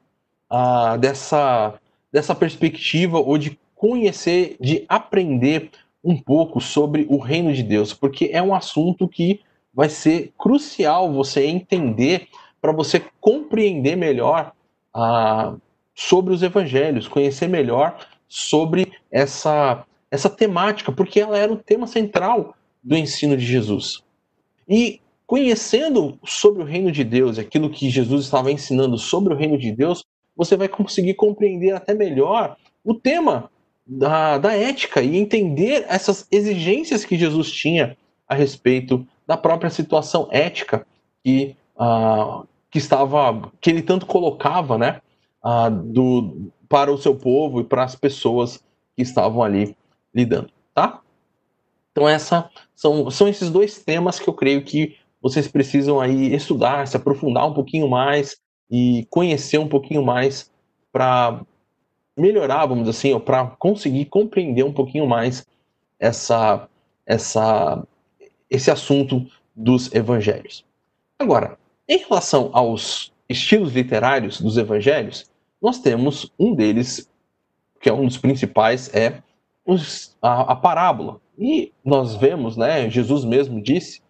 [0.49, 1.79] ah, dessa,
[2.11, 5.69] dessa perspectiva ou de conhecer, de aprender
[6.03, 9.41] um pouco sobre o reino de Deus, porque é um assunto que
[9.73, 12.27] vai ser crucial você entender
[12.61, 14.53] para você compreender melhor
[14.93, 15.55] ah,
[15.97, 22.55] sobre os evangelhos, conhecer melhor sobre essa, essa temática, porque ela era o tema central
[22.83, 24.03] do ensino de Jesus.
[24.69, 29.57] E conhecendo sobre o reino de Deus, aquilo que Jesus estava ensinando sobre o reino
[29.57, 30.03] de Deus,
[30.35, 33.49] você vai conseguir compreender até melhor o tema
[33.85, 37.97] da, da ética e entender essas exigências que Jesus tinha
[38.29, 40.85] a respeito da própria situação ética
[41.23, 45.01] que, uh, que estava que ele tanto colocava, né,
[45.43, 48.63] uh, do, para o seu povo e para as pessoas
[48.95, 49.75] que estavam ali
[50.13, 51.01] lidando, tá?
[51.91, 56.87] Então essa são, são esses dois temas que eu creio que vocês precisam aí estudar,
[56.87, 58.37] se aprofundar um pouquinho mais
[58.69, 60.51] e conhecer um pouquinho mais
[60.91, 61.41] para
[62.15, 65.45] melhorar, vamos dizer assim, para conseguir compreender um pouquinho mais
[65.99, 66.67] essa,
[67.05, 67.85] essa,
[68.49, 69.25] esse assunto
[69.55, 70.65] dos evangelhos.
[71.19, 71.57] Agora,
[71.87, 75.29] em relação aos estilos literários dos evangelhos,
[75.61, 77.09] nós temos um deles,
[77.81, 79.21] que é um dos principais, é
[80.21, 81.19] a, a parábola.
[81.37, 84.01] E nós vemos, né, Jesus mesmo disse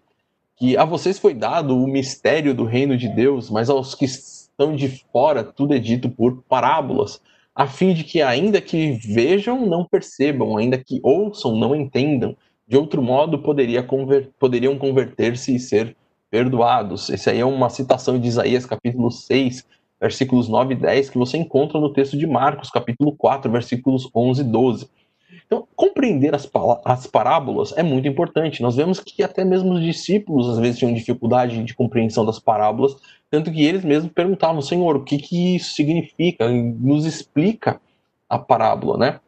[0.56, 4.76] que a vocês foi dado o mistério do reino de Deus, mas aos que estão
[4.76, 7.22] de fora tudo é dito por parábolas,
[7.54, 12.36] a fim de que ainda que vejam, não percebam, ainda que ouçam, não entendam.
[12.68, 15.96] De outro modo, poderia conver poderiam converter-se e ser
[16.30, 17.10] perdoados.
[17.10, 19.66] Essa aí é uma citação de Isaías capítulo 6,
[20.00, 24.42] versículos 9 e 10, que você encontra no texto de Marcos, capítulo 4, versículos 11
[24.42, 24.90] e 12.
[25.46, 26.50] Então, compreender as,
[26.84, 28.62] as parábolas é muito importante.
[28.62, 32.96] Nós vemos que até mesmo os discípulos às vezes tinham dificuldade de compreensão das parábolas,
[33.30, 36.50] tanto que eles mesmos perguntavam, Senhor, o que, que isso significa?
[36.50, 37.80] Nos explica
[38.30, 39.20] a parábola, né?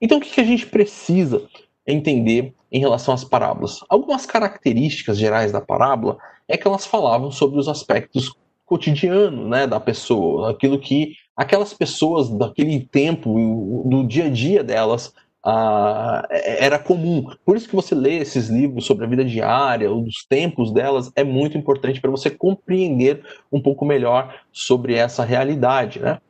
[0.00, 1.42] Então, o que, que a gente precisa
[1.86, 3.80] entender em relação às parábolas?
[3.88, 6.18] Algumas características gerais da parábola
[6.48, 8.34] é que elas falavam sobre os aspectos
[8.66, 15.12] cotidianos né, da pessoa, aquilo que aquelas pessoas daquele tempo, do dia a dia delas,
[15.42, 17.34] ah, era comum.
[17.44, 21.24] Por isso que você lê esses livros sobre a vida diária, os tempos delas, é
[21.24, 25.98] muito importante para você compreender um pouco melhor sobre essa realidade.
[25.98, 26.20] Né?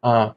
[0.00, 0.34] Ah,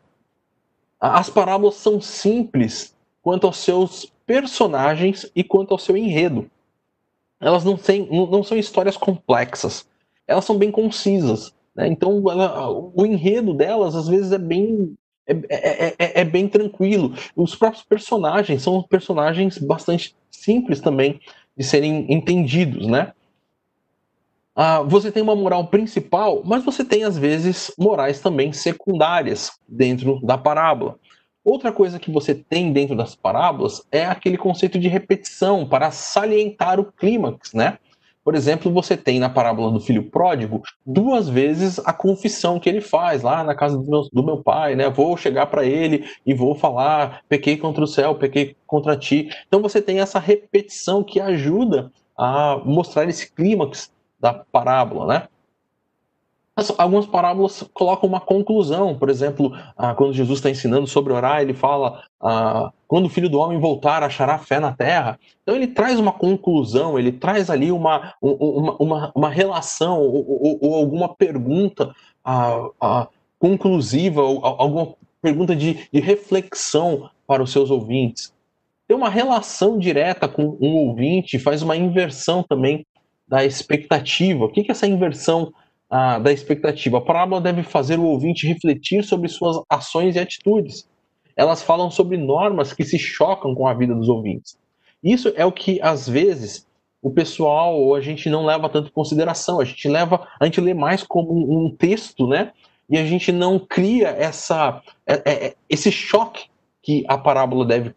[0.99, 6.50] as parábolas são simples quanto aos seus personagens e quanto ao seu enredo.
[7.40, 9.88] Elas não, têm, não são histórias complexas,
[10.28, 11.54] elas são bem concisas.
[11.76, 11.88] Né?
[11.88, 14.96] Então, ela, o enredo delas, às vezes, é bem,
[15.28, 17.14] é, é, é, é, bem tranquilo.
[17.36, 21.20] Os próprios personagens são personagens bastante simples também
[21.58, 23.12] de serem entendidos, né?
[24.56, 30.20] Ah, você tem uma moral principal, mas você tem, às vezes, morais também secundárias dentro
[30.24, 30.98] da parábola.
[31.46, 36.80] Outra coisa que você tem dentro das parábolas é aquele conceito de repetição para salientar
[36.80, 37.78] o clímax, né?
[38.24, 42.82] Por exemplo, você tem na parábola do filho pródigo duas vezes a confissão que ele
[42.82, 44.89] faz lá na casa do meu, do meu pai, né?
[44.89, 49.30] Vou chegar para ele e vou falar: pequei contra o céu, pequei contra ti.
[49.48, 55.28] Então você tem essa repetição que ajuda a mostrar esse clímax da parábola, né?
[56.78, 61.53] Algumas parábolas colocam uma conclusão, por exemplo, ah, quando Jesus está ensinando sobre orar, ele
[61.53, 65.20] fala: ah, quando o filho do homem voltar, achará fé na terra.
[65.43, 70.60] Então, ele traz uma conclusão, ele traz ali uma, uma, uma, uma relação ou, ou,
[70.62, 71.93] ou, alguma pergunta
[72.24, 78.34] ah, conclusiva, ou alguma pergunta de, de reflexão para os seus ouvintes.
[78.88, 82.86] Tem uma relação direta com um ouvinte, faz uma inversão também
[83.28, 84.45] da expectativa.
[84.45, 85.51] O que é essa inversão?
[85.90, 86.98] A, da expectativa.
[86.98, 90.88] A parábola deve fazer o ouvinte refletir sobre suas ações e atitudes.
[91.36, 94.58] Elas falam sobre normas que se chocam com a vida dos ouvintes.
[95.04, 96.66] Isso é o que, às vezes,
[97.02, 99.60] o pessoal ou a gente não leva tanto em consideração.
[99.60, 102.52] A gente leva, a gente lê mais como um, texto, né?
[102.90, 106.46] E a gente não cria essa, é, é, é, esse choque
[106.82, 107.94] que a parábola deve,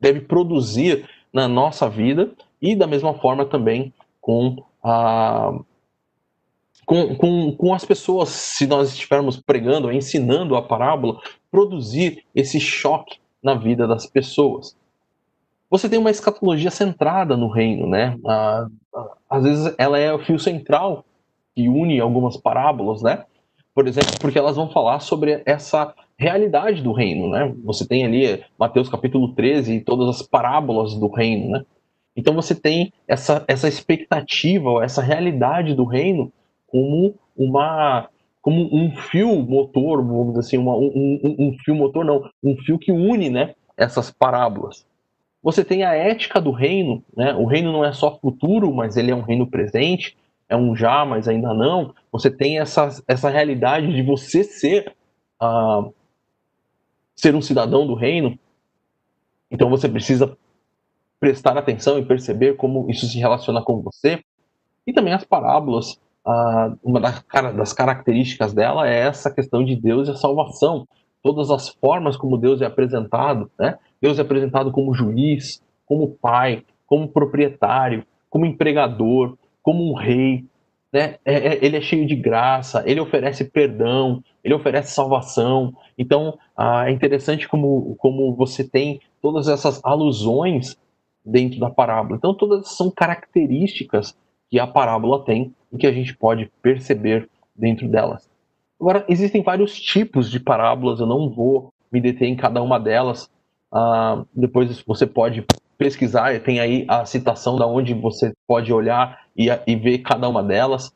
[0.00, 5.52] deve produzir na nossa vida e da mesma forma também com a,
[6.84, 11.20] com, com, com as pessoas, se nós estivermos pregando, ensinando a parábola,
[11.50, 14.76] produzir esse choque na vida das pessoas.
[15.70, 18.16] Você tem uma escatologia centrada no reino, né?
[19.28, 21.04] às vezes ela é o fio central
[21.54, 23.24] que une algumas parábolas, né?
[23.74, 27.54] Por exemplo, porque elas vão falar sobre essa realidade do reino, né?
[27.64, 31.64] Você tem ali Mateus capítulo 13 e todas as parábolas do reino, né?
[32.14, 36.30] Então você tem essa, essa expectativa, essa realidade do reino
[36.72, 38.08] como uma,
[38.40, 42.56] como um fio motor, vamos dizer assim, uma, um, um, um fio motor não, um
[42.56, 44.84] fio que une, né, essas parábolas.
[45.42, 47.34] Você tem a ética do reino, né?
[47.34, 50.16] O reino não é só futuro, mas ele é um reino presente,
[50.48, 51.92] é um já, mas ainda não.
[52.12, 54.94] Você tem essa, essa realidade de você ser
[55.42, 55.92] uh,
[57.16, 58.38] ser um cidadão do reino.
[59.50, 60.36] Então você precisa
[61.18, 64.22] prestar atenção e perceber como isso se relaciona com você.
[64.86, 66.00] E também as parábolas,
[66.82, 67.24] uma das,
[67.56, 70.86] das características dela é essa questão de Deus e a salvação.
[71.22, 73.78] Todas as formas como Deus é apresentado, né?
[74.00, 80.44] Deus é apresentado como juiz, como pai, como proprietário, como empregador, como um rei.
[80.92, 81.16] Né?
[81.24, 85.74] É, é, ele é cheio de graça, ele oferece perdão, ele oferece salvação.
[85.96, 90.76] Então ah, é interessante como, como você tem todas essas alusões
[91.24, 92.16] dentro da parábola.
[92.16, 94.16] Então todas são características
[94.52, 97.26] que a parábola tem e que a gente pode perceber
[97.56, 98.30] dentro delas.
[98.78, 103.32] Agora, existem vários tipos de parábolas, eu não vou me deter em cada uma delas,
[103.72, 105.46] Uh, depois você pode
[105.78, 110.42] pesquisar, tem aí a citação da onde você pode olhar e, e ver cada uma
[110.42, 110.94] delas.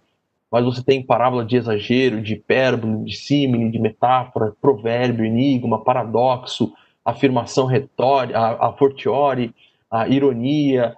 [0.50, 6.72] Mas você tem parábola de exagero, de hipérbole, de símile, de metáfora, provérbio, enigma, paradoxo,
[7.04, 9.54] afirmação retórica, a, a fortiori,
[9.90, 10.94] a ironia,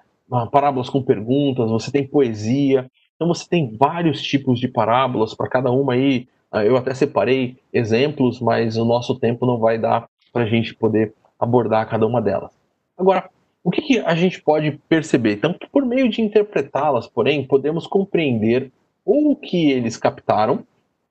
[0.51, 2.91] parábolas com perguntas, você tem poesia.
[3.17, 6.29] Então você tem vários tipos de parábolas para cada uma aí.
[6.51, 10.75] Ah, eu até separei exemplos, mas o nosso tempo não vai dar para a gente
[10.75, 12.53] poder abordar cada uma delas.
[12.97, 13.29] Agora,
[13.63, 15.35] o que, que a gente pode perceber?
[15.35, 18.73] Então, que por meio de interpretá-las, porém, podemos compreender
[19.05, 20.65] ou o que eles captaram,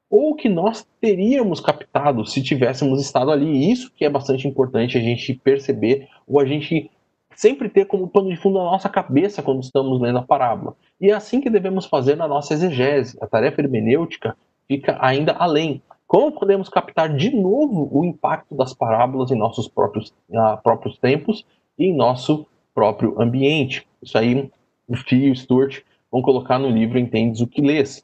[0.09, 3.69] ou o que nós teríamos captado se tivéssemos estado ali.
[3.71, 6.89] Isso que é bastante importante a gente perceber, ou a gente
[7.37, 10.75] sempre ter como pano de fundo a nossa cabeça quando estamos lendo a parábola.
[10.99, 13.15] E é assim que devemos fazer na nossa exegese.
[13.21, 14.35] A tarefa hermenêutica
[14.67, 15.79] fica ainda além.
[16.07, 21.45] Como podemos captar de novo o impacto das parábolas em nossos próprios, uh, próprios tempos
[21.77, 23.87] e em nosso próprio ambiente?
[24.01, 24.51] Isso aí
[24.87, 25.81] o Fio e o Stuart
[26.11, 28.03] vão colocar no livro Entendes o que lês.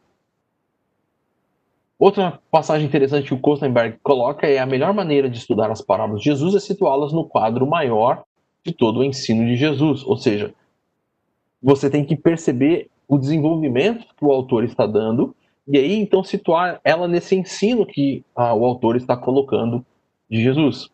[1.98, 6.22] Outra passagem interessante que o Kostenberg coloca é a melhor maneira de estudar as parábolas
[6.22, 8.24] de Jesus é situá-las no quadro maior
[8.64, 10.04] de todo o ensino de Jesus.
[10.04, 10.54] Ou seja,
[11.62, 15.36] você tem que perceber o desenvolvimento que o autor está dando
[15.68, 19.86] e aí, então, situar ela nesse ensino que ah, o autor está colocando
[20.30, 20.90] de Jesus.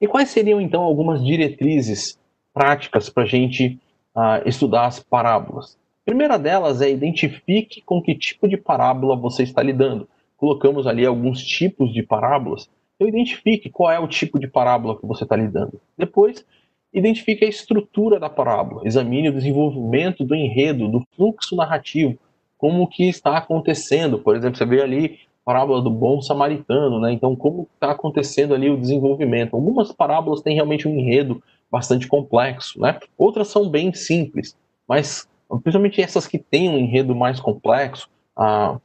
[0.00, 2.18] E quais seriam, então, algumas diretrizes
[2.52, 3.78] práticas para a gente
[4.14, 5.78] ah, estudar as parábolas?
[6.02, 10.08] A primeira delas é identifique com que tipo de parábola você está lidando.
[10.36, 12.68] Colocamos ali alguns tipos de parábolas.
[13.00, 15.80] Então, identifique qual é o tipo de parábola que você está lidando.
[15.96, 16.44] Depois,
[16.92, 18.82] identifique a estrutura da parábola.
[18.84, 22.18] Examine o desenvolvimento do enredo, do fluxo narrativo
[22.60, 24.18] como que está acontecendo.
[24.18, 27.10] Por exemplo, você vê ali a parábola do bom samaritano, né?
[27.10, 29.54] Então, como está acontecendo ali o desenvolvimento?
[29.54, 32.98] Algumas parábolas têm realmente um enredo bastante complexo, né?
[33.16, 34.54] Outras são bem simples,
[34.86, 35.26] mas
[35.62, 38.78] principalmente essas que têm um enredo mais complexo, a,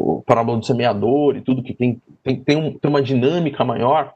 [0.00, 4.14] a parábola do semeador e tudo que tem, tem, tem, um, tem uma dinâmica maior,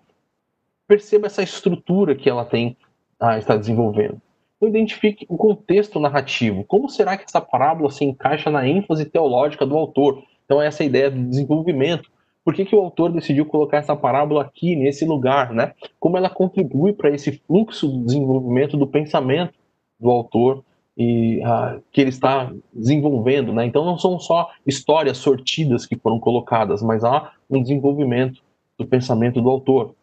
[0.86, 2.76] perceba essa estrutura que ela tem
[3.18, 4.20] a, está desenvolvendo.
[4.56, 6.64] Então, identifique o contexto narrativo.
[6.64, 10.22] Como será que essa parábola se encaixa na ênfase teológica do autor?
[10.44, 12.10] Então, essa é ideia do desenvolvimento.
[12.44, 15.52] Por que, que o autor decidiu colocar essa parábola aqui, nesse lugar?
[15.52, 15.72] Né?
[15.98, 19.54] Como ela contribui para esse fluxo de desenvolvimento do pensamento
[19.98, 20.62] do autor
[20.96, 23.66] e uh, que ele está desenvolvendo, né?
[23.66, 28.40] Então não são só histórias sortidas que foram colocadas, mas há um desenvolvimento
[28.78, 29.94] do pensamento do autor.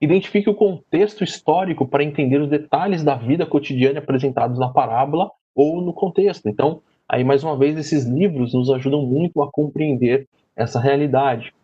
[0.00, 5.80] Identifique o contexto histórico para entender os detalhes da vida cotidiana apresentados na parábola ou
[5.80, 6.48] no contexto.
[6.48, 11.54] Então, aí mais uma vez, esses livros nos ajudam muito a compreender essa realidade.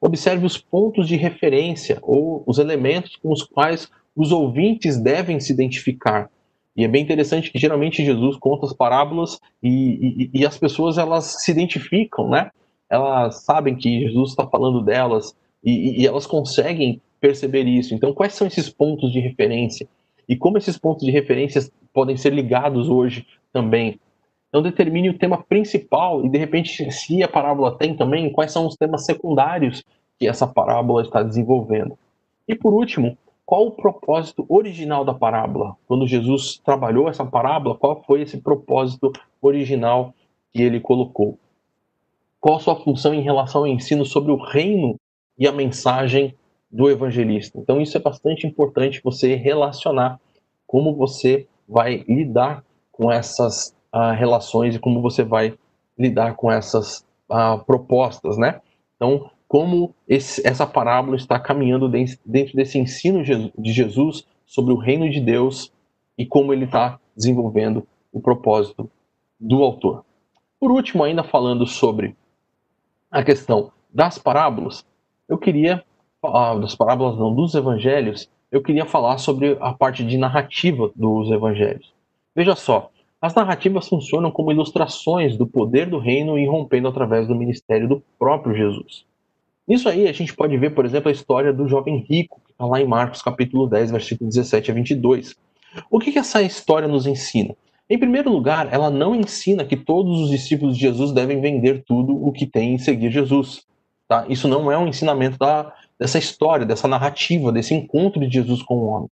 [0.00, 5.52] Observe os pontos de referência ou os elementos com os quais os ouvintes devem se
[5.52, 6.30] identificar.
[6.76, 10.96] E é bem interessante que geralmente Jesus conta as parábolas e, e, e as pessoas
[10.96, 12.50] elas se identificam, né?
[12.88, 17.94] Elas sabem que Jesus está falando delas e, e elas conseguem perceber isso.
[17.94, 19.86] Então, quais são esses pontos de referência?
[20.28, 21.62] E como esses pontos de referência
[21.92, 24.00] podem ser ligados hoje também?
[24.48, 28.66] Então, determine o tema principal e, de repente, se a parábola tem também, quais são
[28.66, 29.82] os temas secundários
[30.18, 31.98] que essa parábola está desenvolvendo.
[32.46, 35.76] E, por último, qual o propósito original da parábola?
[35.86, 40.14] Quando Jesus trabalhou essa parábola, qual foi esse propósito original
[40.52, 41.38] que ele colocou?
[42.40, 44.96] Qual a sua função em relação ao ensino sobre o reino
[45.38, 46.34] e a mensagem
[46.72, 47.58] do evangelista.
[47.58, 50.18] Então isso é bastante importante você relacionar
[50.66, 55.54] como você vai lidar com essas uh, relações e como você vai
[55.98, 58.60] lidar com essas ah, propostas, né?
[58.96, 65.10] Então, como esse, essa parábola está caminhando dentro desse ensino de Jesus sobre o reino
[65.10, 65.70] de Deus
[66.16, 68.90] e como ele está desenvolvendo o propósito
[69.38, 70.06] do autor.
[70.58, 72.16] Por último, ainda falando sobre
[73.10, 74.86] a questão das parábolas,
[75.28, 75.84] eu queria
[76.22, 81.30] falar das parábolas não, dos evangelhos, eu queria falar sobre a parte de narrativa dos
[81.30, 81.92] evangelhos.
[82.34, 82.90] Veja só,
[83.20, 88.56] as narrativas funcionam como ilustrações do poder do reino irrompendo através do ministério do próprio
[88.56, 89.04] Jesus.
[89.66, 92.66] Nisso aí a gente pode ver, por exemplo, a história do jovem rico, que está
[92.66, 95.36] lá em Marcos capítulo 10, versículo 17 a 22.
[95.90, 97.54] O que, que essa história nos ensina?
[97.88, 102.12] Em primeiro lugar, ela não ensina que todos os discípulos de Jesus devem vender tudo
[102.12, 103.64] o que têm e seguir Jesus.
[104.08, 104.24] Tá?
[104.28, 108.76] Isso não é um ensinamento da, dessa história, dessa narrativa, desse encontro de Jesus com
[108.76, 109.10] o homem.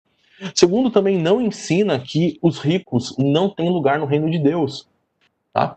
[0.56, 4.88] Segundo, também não ensina que os ricos não têm lugar no reino de Deus.
[5.54, 5.76] Tá?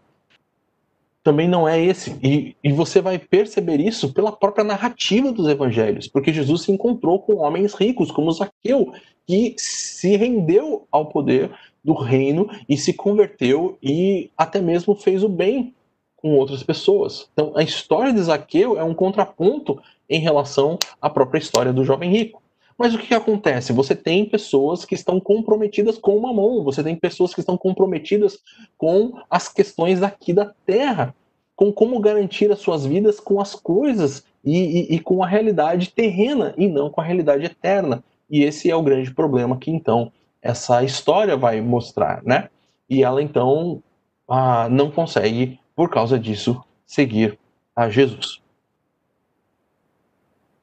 [1.22, 2.18] Também não é esse.
[2.22, 7.20] E, e você vai perceber isso pela própria narrativa dos evangelhos, porque Jesus se encontrou
[7.20, 8.92] com homens ricos, como Zaqueu,
[9.26, 11.50] que se rendeu ao poder
[11.84, 15.74] do reino e se converteu e até mesmo fez o bem
[16.16, 17.28] com outras pessoas.
[17.32, 22.10] Então, a história de Zaqueu é um contraponto em relação à própria história do jovem
[22.10, 22.41] rico.
[22.82, 23.72] Mas o que, que, acontece?
[23.72, 28.40] Você tem pessoas que estão comprometidas com o mamão, você tem pessoas que estão comprometidas
[28.76, 31.14] com as questões daqui da terra,
[31.54, 35.92] com como garantir as suas vidas com as coisas e, e, e com a realidade
[35.92, 38.02] terrena e não com a realidade eterna.
[38.28, 40.10] E esse é o grande problema que então
[40.42, 42.48] essa história vai mostrar, né?
[42.90, 43.80] E ela então
[44.28, 47.38] ah, não consegue, por causa disso, seguir
[47.76, 48.41] a Jesus.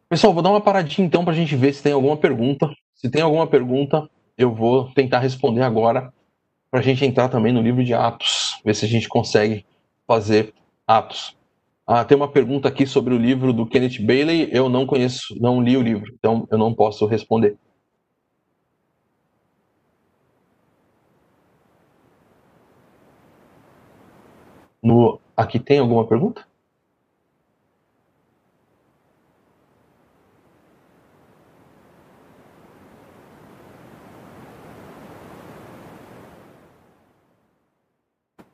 [0.09, 2.67] Pessoal, vou dar uma paradinha então para a gente ver se tem alguma pergunta.
[2.95, 6.11] Se tem alguma pergunta, eu vou tentar responder agora
[6.71, 9.67] para a gente entrar também no livro de Atos, ver se a gente consegue
[10.07, 10.51] fazer
[10.87, 11.37] Atos.
[11.85, 14.49] Ah, tem uma pergunta aqui sobre o livro do Kenneth Bailey.
[14.51, 17.55] Eu não conheço, não li o livro, então eu não posso responder.
[24.81, 26.47] No, aqui tem alguma pergunta?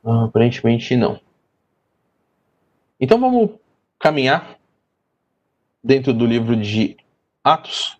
[0.06, 1.18] Ah, aparentemente não.
[3.00, 3.50] Então vamos
[3.98, 4.56] caminhar
[5.82, 6.96] dentro do livro de
[7.42, 7.98] Atos,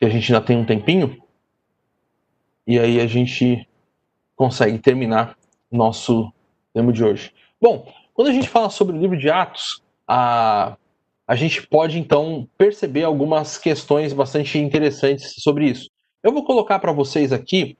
[0.00, 1.22] que a gente ainda tem um tempinho,
[2.66, 3.68] e aí a gente
[4.34, 5.38] consegue terminar
[5.70, 6.32] nosso
[6.74, 7.32] tema de hoje.
[7.60, 10.76] Bom, quando a gente fala sobre o livro de Atos, a,
[11.24, 15.88] a gente pode então perceber algumas questões bastante interessantes sobre isso.
[16.20, 17.78] Eu vou colocar para vocês aqui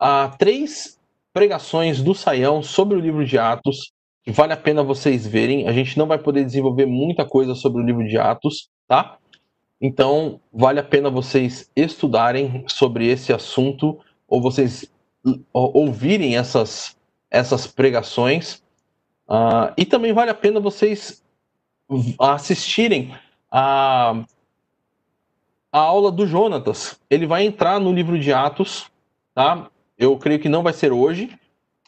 [0.00, 0.98] uh, três
[1.34, 3.92] pregações do Saião sobre o livro de Atos
[4.24, 5.68] que vale a pena vocês verem.
[5.68, 9.18] A gente não vai poder desenvolver muita coisa sobre o livro de Atos, tá?
[9.78, 14.90] Então, vale a pena vocês estudarem sobre esse assunto ou vocês
[15.52, 16.96] ouvirem essas,
[17.30, 18.62] essas pregações.
[19.28, 21.22] Uh, e também vale a pena vocês
[22.18, 23.14] assistirem
[23.50, 24.24] a,
[25.70, 26.98] a aula do Jonatas.
[27.10, 28.90] Ele vai entrar no livro de Atos,
[29.34, 29.70] tá?
[29.98, 31.30] Eu creio que não vai ser hoje,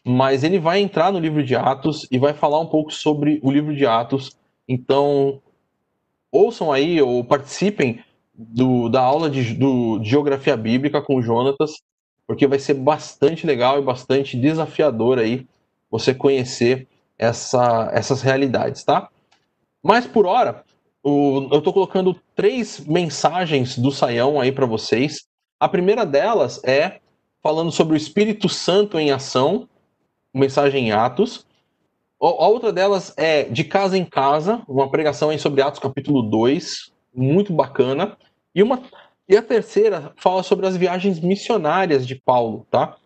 [0.05, 3.51] mas ele vai entrar no livro de Atos e vai falar um pouco sobre o
[3.51, 4.37] livro de Atos.
[4.69, 5.41] Então,
[6.31, 11.83] ouçam aí ou participem do, da aula de, do, de Geografia Bíblica com o Jonatas,
[12.27, 15.47] porque vai ser bastante legal e bastante desafiador aí
[15.91, 16.87] você conhecer
[17.19, 19.09] essa, essas realidades, tá?
[19.83, 20.64] Mas por hora,
[21.03, 25.26] o, eu estou colocando três mensagens do Saião aí para vocês.
[25.59, 27.01] A primeira delas é
[27.47, 29.68] falando sobre o Espírito Santo em ação,
[30.35, 31.47] mensagem em Atos.
[32.21, 36.93] A outra delas é De Casa em Casa, uma pregação aí sobre Atos capítulo 2,
[37.14, 38.17] muito bacana.
[38.53, 38.83] E, uma,
[39.29, 42.97] e a terceira fala sobre as viagens missionárias de Paulo, tá?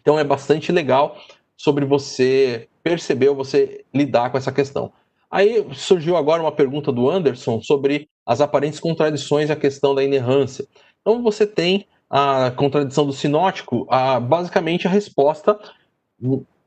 [0.00, 1.18] Então é bastante legal
[1.54, 4.90] sobre você perceber você lidar com essa questão.
[5.30, 10.02] Aí surgiu agora uma pergunta do Anderson sobre as aparentes contradições e a questão da
[10.02, 10.66] inerrância.
[11.02, 15.56] Então você tem a contradição do sinótico, a, basicamente a resposta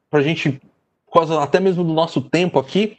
[0.10, 0.62] para a gente,
[1.42, 2.98] até mesmo do nosso tempo aqui,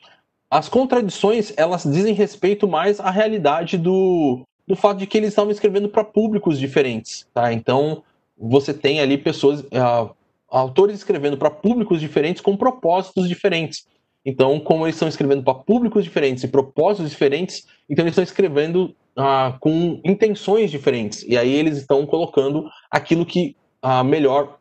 [0.51, 5.51] as contradições elas dizem respeito mais à realidade do, do fato de que eles estavam
[5.51, 7.53] escrevendo para públicos diferentes, tá?
[7.53, 8.03] Então
[8.37, 10.15] você tem ali pessoas, uh,
[10.49, 13.87] autores escrevendo para públicos diferentes com propósitos diferentes.
[14.25, 18.95] Então, como eles estão escrevendo para públicos diferentes e propósitos diferentes, então eles estão escrevendo
[19.19, 21.24] uh, com intenções diferentes.
[21.27, 24.59] E aí eles estão colocando aquilo que uh, melhor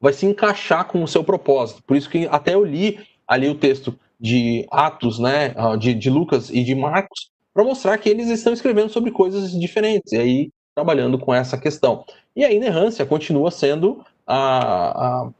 [0.00, 1.82] vai se encaixar com o seu propósito.
[1.84, 6.08] Por isso que até eu li ali o texto de Atos, né, ah, de, de
[6.08, 10.50] Lucas e de Marcos, para mostrar que eles estão escrevendo sobre coisas diferentes, e aí
[10.74, 12.04] trabalhando com essa questão.
[12.34, 15.30] E a inerrância continua sendo a, a,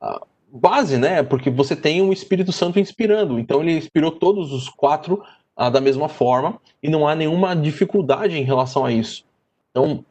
[0.00, 4.68] a base, né, porque você tem um Espírito Santo inspirando, então ele inspirou todos os
[4.68, 5.22] quatro
[5.58, 9.24] ah, da mesma forma, e não há nenhuma dificuldade em relação a isso.
[9.72, 10.04] Então,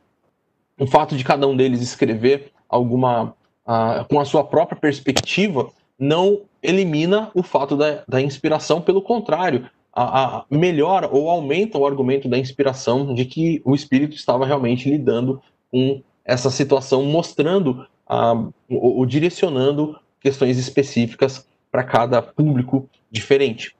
[0.77, 3.33] o fato de cada um deles escrever alguma
[3.65, 9.69] ah, com a sua própria perspectiva não elimina o fato da, da inspiração, pelo contrário,
[9.93, 14.89] a, a, melhora ou aumenta o argumento da inspiração de que o espírito estava realmente
[14.89, 15.41] lidando
[15.71, 23.75] com essa situação, mostrando uh, ou, ou direcionando questões específicas para cada público diferente.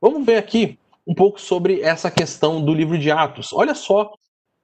[0.00, 0.78] Vamos ver aqui
[1.08, 3.50] um pouco sobre essa questão do livro de Atos.
[3.54, 4.12] Olha só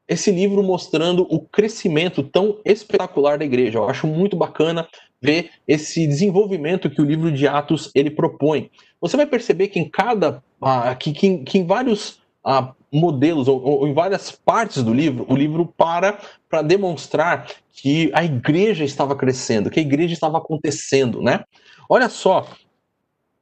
[0.07, 3.79] esse livro mostrando o crescimento tão espetacular da igreja.
[3.79, 4.87] Eu acho muito bacana
[5.23, 8.71] ver esse desenvolvimento que o livro de Atos ele propõe.
[9.01, 13.63] Você vai perceber que em cada, ah, que, que, que, em vários ah, modelos ou,
[13.65, 16.19] ou, em várias partes do livro, o livro para
[16.51, 21.43] para demonstrar que a igreja estava crescendo, que a igreja estava acontecendo, né?
[21.89, 22.47] Olha só,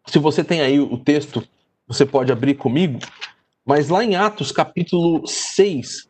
[0.07, 1.43] se você tem aí o texto,
[1.93, 2.99] você pode abrir comigo,
[3.67, 6.09] mas lá em Atos capítulo 6,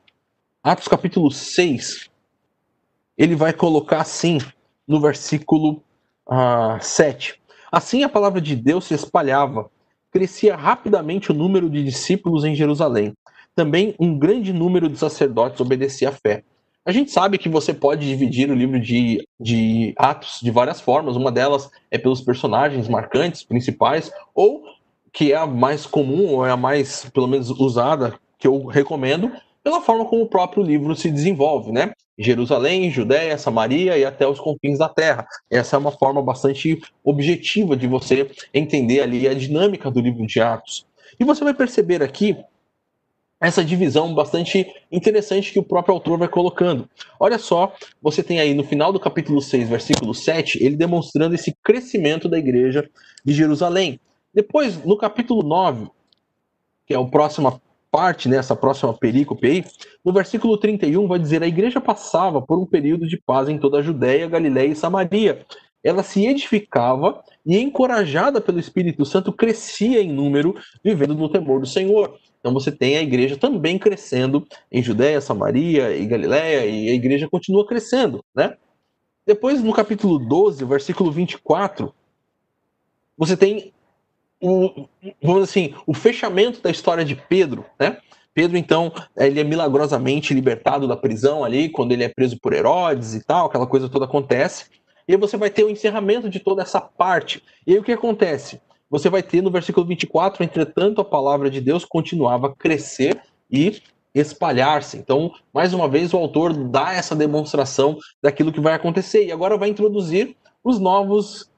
[0.63, 2.09] Atos capítulo 6,
[3.19, 4.39] ele vai colocar assim,
[4.87, 5.83] no versículo
[6.29, 7.41] ah, 7.
[7.71, 9.69] Assim a palavra de Deus se espalhava,
[10.13, 13.13] crescia rapidamente o número de discípulos em Jerusalém.
[13.55, 16.45] Também um grande número de sacerdotes obedecia à fé.
[16.85, 21.17] A gente sabe que você pode dividir o livro de, de Atos de várias formas.
[21.17, 24.63] Uma delas é pelos personagens marcantes, principais, ou
[25.13, 29.31] que é a mais comum, ou é a mais, pelo menos, usada, que eu recomendo,
[29.63, 31.93] pela forma como o próprio livro se desenvolve, né?
[32.19, 35.27] Jerusalém, Judéia, Samaria e até os confins da terra.
[35.51, 40.41] Essa é uma forma bastante objetiva de você entender ali a dinâmica do livro de
[40.41, 40.87] Atos.
[41.19, 42.37] E você vai perceber aqui
[43.41, 46.89] essa divisão bastante interessante que o próprio autor vai colocando.
[47.19, 51.53] Olha só, você tem aí no final do capítulo 6, versículo 7, ele demonstrando esse
[51.63, 52.89] crescimento da igreja
[53.25, 53.99] de Jerusalém.
[54.35, 55.91] Depois, no capítulo 9,
[56.87, 57.61] que é o próximo
[57.91, 59.65] parte, né, próxima perícope aí,
[60.03, 63.79] no versículo 31 vai dizer: a igreja passava por um período de paz em toda
[63.79, 65.45] a Judéia, Galiléia e Samaria.
[65.85, 71.67] Ela se edificava e, encorajada pelo Espírito Santo, crescia em número, vivendo no temor do
[71.67, 72.17] Senhor.
[72.41, 77.29] Então você tem a igreja também crescendo em Judéia, Samaria e Galiléia, e a igreja
[77.29, 78.57] continua crescendo, né?
[79.27, 81.95] Depois, no capítulo 12, versículo 24,
[83.17, 83.73] você tem
[84.43, 84.89] o,
[85.23, 87.99] vamos assim, o fechamento da história de Pedro, né?
[88.35, 93.15] Pedro, então, ele é milagrosamente libertado da prisão ali, quando ele é preso por Herodes
[93.15, 94.67] e tal, aquela coisa toda acontece.
[95.07, 97.43] E aí você vai ter o encerramento de toda essa parte.
[97.67, 98.61] E aí o que acontece?
[98.89, 103.21] Você vai ter no versículo 24, entretanto, a palavra de Deus continuava a crescer
[103.51, 103.83] e
[104.15, 104.97] espalhar-se.
[104.97, 109.27] Então, mais uma vez, o autor dá essa demonstração daquilo que vai acontecer.
[109.27, 111.51] E agora vai introduzir os novos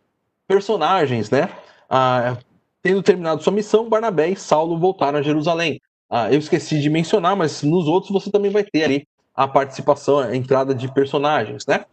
[0.47, 1.49] personagens, né?
[1.89, 2.37] Ah,
[2.85, 5.81] Tendo terminado sua missão, Barnabé e Saulo voltaram a Jerusalém.
[6.11, 10.19] Ah, eu esqueci de mencionar, mas nos outros você também vai ter ali a participação,
[10.19, 11.87] a entrada de personagens, né?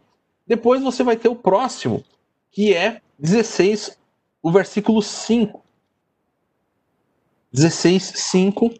[0.46, 2.04] Depois você vai ter o próximo,
[2.50, 3.98] que é 16,
[4.42, 5.62] o versículo 5.
[7.50, 8.74] 16, 5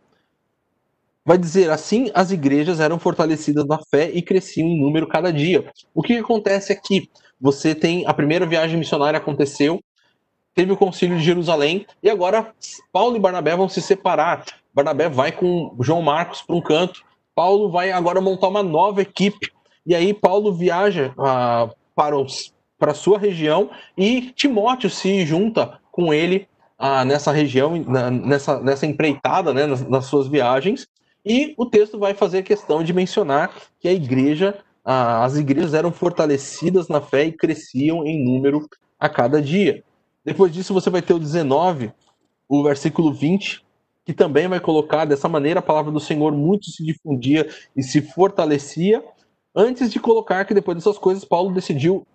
[1.25, 5.73] vai dizer assim: as igrejas eram fortalecidas na fé e cresciam em número cada dia.
[5.95, 7.09] O que acontece aqui?
[7.41, 9.83] Você tem a primeira viagem missionária aconteceu,
[10.55, 12.53] teve o concílio de Jerusalém e agora
[12.93, 14.45] Paulo e Barnabé vão se separar.
[14.75, 17.03] Barnabé vai com João Marcos para um canto,
[17.35, 19.51] Paulo vai agora montar uma nova equipe
[19.87, 25.79] e aí Paulo viaja ah, para os para a sua região e Timóteo se junta
[25.93, 30.89] com ele ah, nessa região, na, nessa, nessa empreitada, né, nas, nas, suas viagens.
[31.25, 35.93] E o texto vai fazer questão de mencionar que a igreja, ah, as igrejas eram
[35.93, 38.69] fortalecidas na fé e cresciam em número
[38.99, 39.85] a cada dia.
[40.25, 41.93] Depois disso, você vai ter o 19,
[42.49, 43.65] o versículo 20,
[44.05, 48.01] que também vai colocar dessa maneira a palavra do Senhor muito se difundia e se
[48.01, 49.03] fortalecia,
[49.55, 52.07] antes de colocar que depois dessas coisas, Paulo decidiu,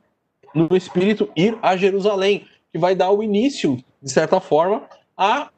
[0.54, 4.84] no Espírito, ir a Jerusalém, que vai dar o início, de certa forma,
[5.16, 5.50] a,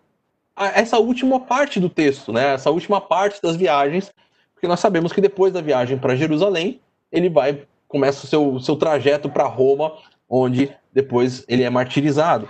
[0.55, 2.53] a essa última parte do texto, né?
[2.53, 4.11] essa última parte das viagens,
[4.53, 6.81] porque nós sabemos que depois da viagem para Jerusalém,
[7.11, 9.97] ele vai começa o seu, seu trajeto para Roma,
[10.29, 12.47] onde depois ele é martirizado.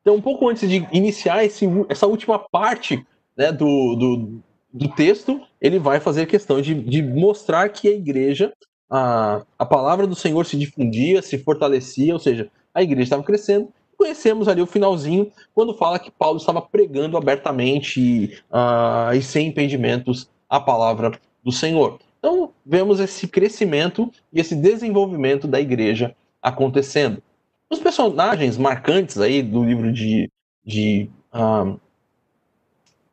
[0.00, 3.04] Então, um pouco antes de iniciar esse, essa última parte
[3.36, 4.42] né, do, do,
[4.72, 8.52] do, texto, ele vai fazer questão de, de mostrar que a igreja,
[8.88, 13.68] a, a palavra do Senhor se difundia, se fortalecia, ou seja, a igreja estava crescendo,
[13.96, 20.30] conhecemos ali o finalzinho, quando fala que Paulo estava pregando abertamente uh, e sem impedimentos
[20.48, 21.12] a palavra
[21.44, 21.98] do Senhor.
[22.18, 27.22] Então, vemos esse crescimento e esse desenvolvimento da igreja acontecendo.
[27.68, 30.30] Os personagens marcantes aí do livro de,
[30.64, 31.78] de, uh,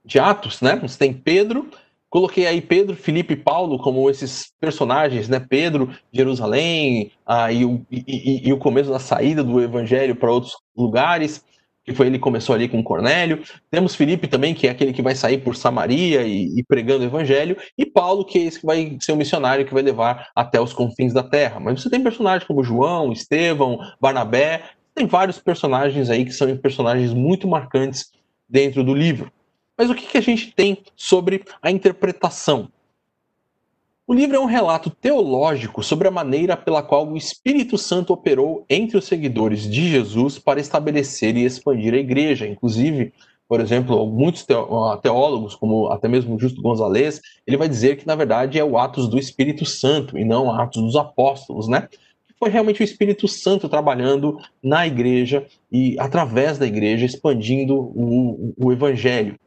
[0.03, 0.75] de Atos, né?
[0.77, 1.69] Você tem Pedro,
[2.09, 5.41] Coloquei aí Pedro, Felipe e Paulo como esses personagens, né?
[5.41, 10.55] Pedro, Jerusalém, ah, e, o, e, e, o começo da saída do evangelho para outros
[10.75, 11.43] lugares,
[11.87, 13.41] que foi ele começou ali com Cornélio.
[13.71, 17.07] Temos Felipe também, que é aquele que vai sair por Samaria e, e, pregando o
[17.07, 17.55] evangelho.
[17.77, 20.73] E Paulo, que é esse que vai ser o missionário que vai levar até os
[20.73, 21.61] confins da terra.
[21.61, 24.63] Mas você tem personagens como João, Estevão, Barnabé.
[24.93, 28.11] Tem vários personagens aí que são personagens muito marcantes
[28.49, 29.31] dentro do livro.
[29.77, 32.69] Mas o que, que a gente tem sobre a interpretação?
[34.09, 38.65] O livro é um relato teológico sobre a maneira pela qual o Espírito Santo operou
[38.69, 42.47] entre os seguidores de Jesus para estabelecer e expandir a igreja.
[42.47, 43.11] Inclusive,
[43.49, 44.45] por exemplo, muitos
[45.01, 49.09] teólogos, como até mesmo Justo Gonzalez, ele vai dizer que na verdade é o Atos
[49.09, 51.89] do Espírito Santo e não Atos dos Apóstolos, né?
[52.39, 58.71] Foi realmente o Espírito Santo trabalhando na igreja e através da igreja expandindo o, o
[58.71, 59.37] evangelho.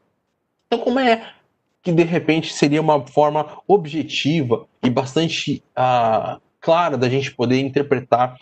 [0.67, 1.33] Então, como é
[1.81, 8.37] que de repente seria uma forma objetiva e bastante uh, clara da gente poder interpretar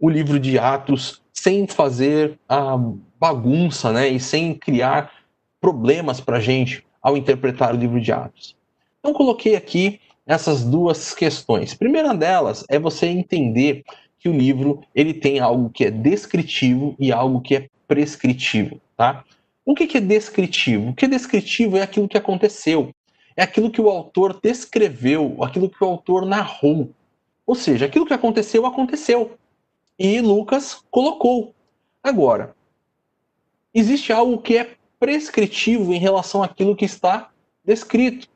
[0.00, 2.76] o livro de Atos sem fazer a
[3.18, 5.12] bagunça, né, e sem criar
[5.60, 8.56] problemas para a gente ao interpretar o livro de Atos.
[8.98, 11.72] Então coloquei aqui essas duas questões.
[11.72, 13.84] A primeira delas é você entender
[14.18, 19.24] que o livro ele tem algo que é descritivo e algo que é prescritivo, tá?
[19.64, 20.90] O que é descritivo?
[20.90, 22.92] O que é descritivo é aquilo que aconteceu.
[23.36, 26.90] É aquilo que o autor descreveu, aquilo que o autor narrou.
[27.46, 29.32] Ou seja, aquilo que aconteceu, aconteceu.
[29.98, 31.54] E Lucas colocou.
[32.02, 32.54] Agora,
[33.72, 37.30] existe algo que é prescritivo em relação àquilo que está
[37.64, 38.28] descrito.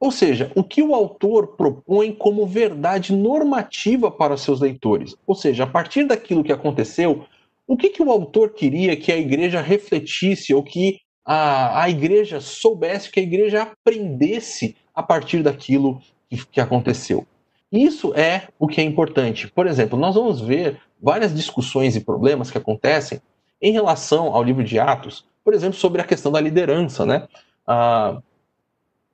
[0.00, 5.14] Ou seja, o que o autor propõe como verdade normativa para seus leitores.
[5.26, 7.24] Ou seja, a partir daquilo que aconteceu,
[7.72, 12.38] o que, que o autor queria que a igreja refletisse ou que a, a igreja
[12.38, 17.26] soubesse, que a igreja aprendesse a partir daquilo que, que aconteceu?
[17.72, 19.50] Isso é o que é importante.
[19.50, 23.22] Por exemplo, nós vamos ver várias discussões e problemas que acontecem
[23.62, 27.26] em relação ao livro de Atos, por exemplo, sobre a questão da liderança, né?
[27.66, 28.20] Ah,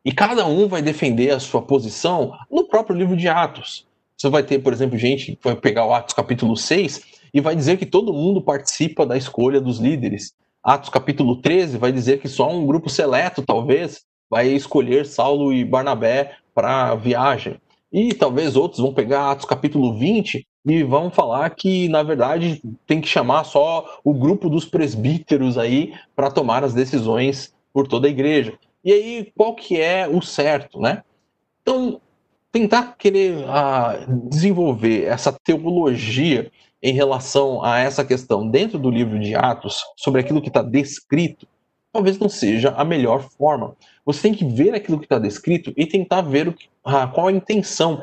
[0.05, 3.86] e cada um vai defender a sua posição no próprio livro de Atos.
[4.16, 7.55] Você vai ter, por exemplo, gente que vai pegar o Atos capítulo 6 e vai
[7.55, 10.33] dizer que todo mundo participa da escolha dos líderes.
[10.63, 15.65] Atos capítulo 13 vai dizer que só um grupo seleto, talvez, vai escolher Saulo e
[15.65, 17.61] Barnabé para a viagem.
[17.93, 23.01] E talvez outros vão pegar Atos capítulo 20 e vão falar que, na verdade, tem
[23.01, 28.11] que chamar só o grupo dos presbíteros aí para tomar as decisões por toda a
[28.11, 28.59] igreja.
[28.85, 31.03] E aí, qual que é o certo, né?
[31.63, 32.01] Então,
[32.53, 36.51] tentar querer uh, desenvolver essa teologia
[36.83, 41.47] em relação a essa questão dentro do livro de Atos, sobre aquilo que está descrito,
[41.93, 43.77] talvez não seja a melhor forma.
[44.05, 46.69] Você tem que ver aquilo que está descrito e tentar ver que,
[47.13, 48.03] qual a intenção.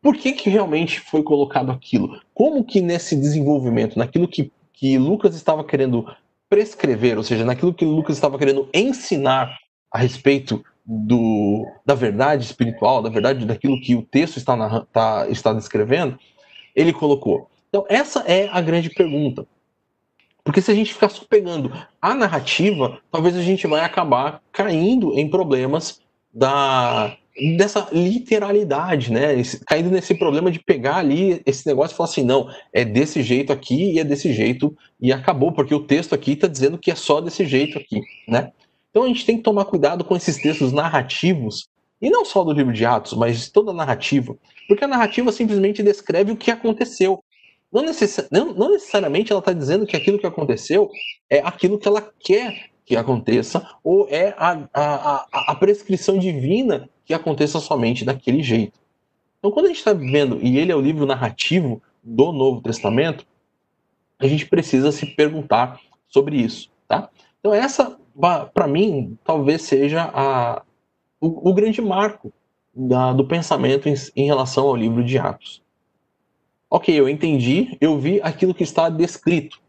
[0.00, 2.20] Por que, que realmente foi colocado aquilo?
[2.34, 6.06] Como que nesse desenvolvimento, naquilo que, que Lucas estava querendo
[6.50, 9.56] prescrever, ou seja, naquilo que Lucas estava querendo ensinar
[9.90, 15.26] a respeito do, da verdade espiritual, da verdade daquilo que o texto está, na, tá,
[15.28, 16.18] está descrevendo,
[16.74, 19.46] ele colocou então, essa é a grande pergunta.
[20.44, 21.72] Porque se a gente ficar só pegando
[22.02, 27.16] a narrativa, talvez a gente vai acabar caindo em problemas da
[27.56, 29.42] dessa literalidade, né?
[29.66, 33.50] Caindo nesse problema de pegar ali esse negócio e falar assim, não, é desse jeito
[33.50, 36.94] aqui e é desse jeito e acabou, porque o texto aqui está dizendo que é
[36.94, 38.52] só desse jeito aqui, né?
[38.90, 41.70] Então a gente tem que tomar cuidado com esses textos narrativos,
[42.02, 44.36] e não só do livro de Atos, mas toda a narrativa,
[44.68, 47.24] porque a narrativa simplesmente descreve o que aconteceu.
[47.72, 48.28] Não, necess...
[48.30, 50.90] não, não necessariamente ela está dizendo que aquilo que aconteceu
[51.30, 57.14] é aquilo que ela quer que aconteça, ou é a, a, a, prescrição divina que
[57.14, 58.78] aconteça somente daquele jeito.
[59.38, 63.24] Então, quando a gente está vendo, e ele é o livro narrativo do Novo Testamento,
[64.18, 66.70] a gente precisa se perguntar sobre isso.
[66.88, 67.08] Tá?
[67.38, 67.96] Então, essa,
[68.52, 70.62] para mim, talvez seja a,
[71.20, 72.32] o, o grande marco
[72.74, 75.61] da, do pensamento em, em relação ao livro de Atos
[76.72, 79.60] ok, eu entendi, eu vi aquilo que está descrito,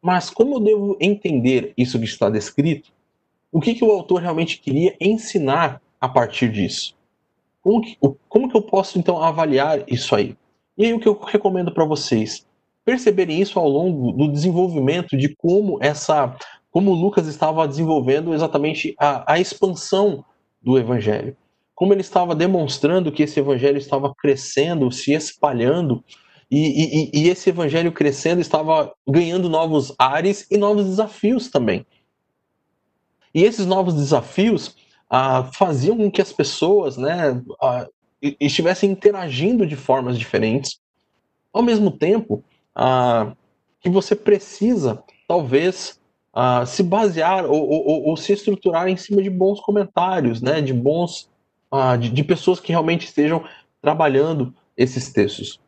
[0.00, 2.90] mas como eu devo entender isso que está descrito?
[3.50, 6.94] O que, que o autor realmente queria ensinar a partir disso?
[7.60, 7.98] Como que,
[8.28, 10.36] como que eu posso então avaliar isso aí?
[10.78, 12.46] E aí o que eu recomendo para vocês?
[12.84, 16.34] perceberem isso ao longo do desenvolvimento de como essa,
[16.70, 20.24] como Lucas estava desenvolvendo exatamente a, a expansão
[20.60, 21.36] do evangelho,
[21.74, 26.02] como ele estava demonstrando que esse evangelho estava crescendo, se espalhando
[26.54, 31.86] e, e, e, esse evangelho crescendo estava ganhando novos ares e novos desafios também.
[33.34, 34.76] E esses novos desafios
[35.08, 37.88] ah, faziam com que as pessoas né, ah,
[38.38, 40.78] estivessem interagindo de formas diferentes,
[41.54, 43.34] ao mesmo tempo ah,
[43.80, 45.98] que você precisa, talvez,
[46.34, 50.74] ah, se basear ou, ou, ou, se estruturar em cima de bons comentários, né, de
[50.74, 51.30] bons
[51.70, 53.42] ah, de, de pessoas que realmente estejam
[53.80, 55.61] trabalhando esses textos.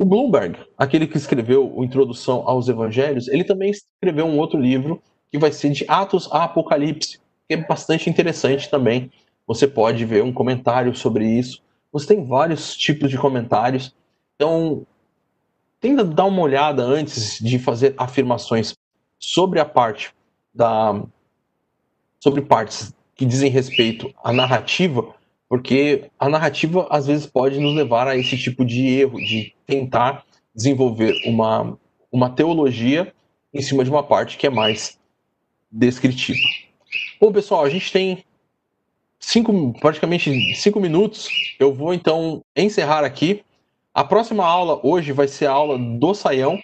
[0.00, 5.02] O Bloomberg, aquele que escreveu o Introdução aos Evangelhos, ele também escreveu um outro livro
[5.30, 9.12] que vai ser de Atos a Apocalipse, que é bastante interessante também.
[9.46, 11.60] Você pode ver um comentário sobre isso.
[11.92, 13.94] Você tem vários tipos de comentários.
[14.36, 14.86] Então,
[15.78, 18.72] tenta dar uma olhada antes de fazer afirmações
[19.18, 20.14] sobre a parte
[20.54, 21.04] da
[22.18, 25.14] sobre partes que dizem respeito à narrativa,
[25.50, 30.24] porque a narrativa às vezes pode nos levar a esse tipo de erro, de tentar
[30.54, 31.76] desenvolver uma,
[32.12, 33.12] uma teologia
[33.52, 34.96] em cima de uma parte que é mais
[35.68, 36.38] descritiva.
[37.20, 38.24] Bom, pessoal, a gente tem
[39.18, 41.28] cinco, praticamente cinco minutos.
[41.58, 43.42] Eu vou então encerrar aqui.
[43.92, 46.60] A próxima aula hoje vai ser a aula do Saião.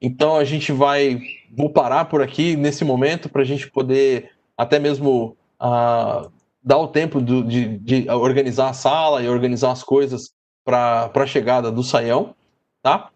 [0.00, 1.20] Então a gente vai.
[1.50, 6.30] Vou parar por aqui nesse momento para a gente poder até mesmo uh,
[6.62, 10.32] dá o tempo do, de, de, organizar a sala e organizar as coisas
[10.64, 12.34] para a chegada do Saião,
[12.82, 13.10] tá?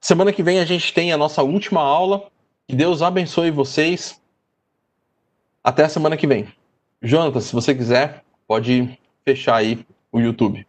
[0.00, 2.28] Semana que vem a gente tem a nossa última aula.
[2.66, 4.20] Que Deus abençoe vocês.
[5.62, 6.52] Até a semana que vem.
[7.02, 10.67] Jonathan, se você quiser, pode fechar aí o YouTube.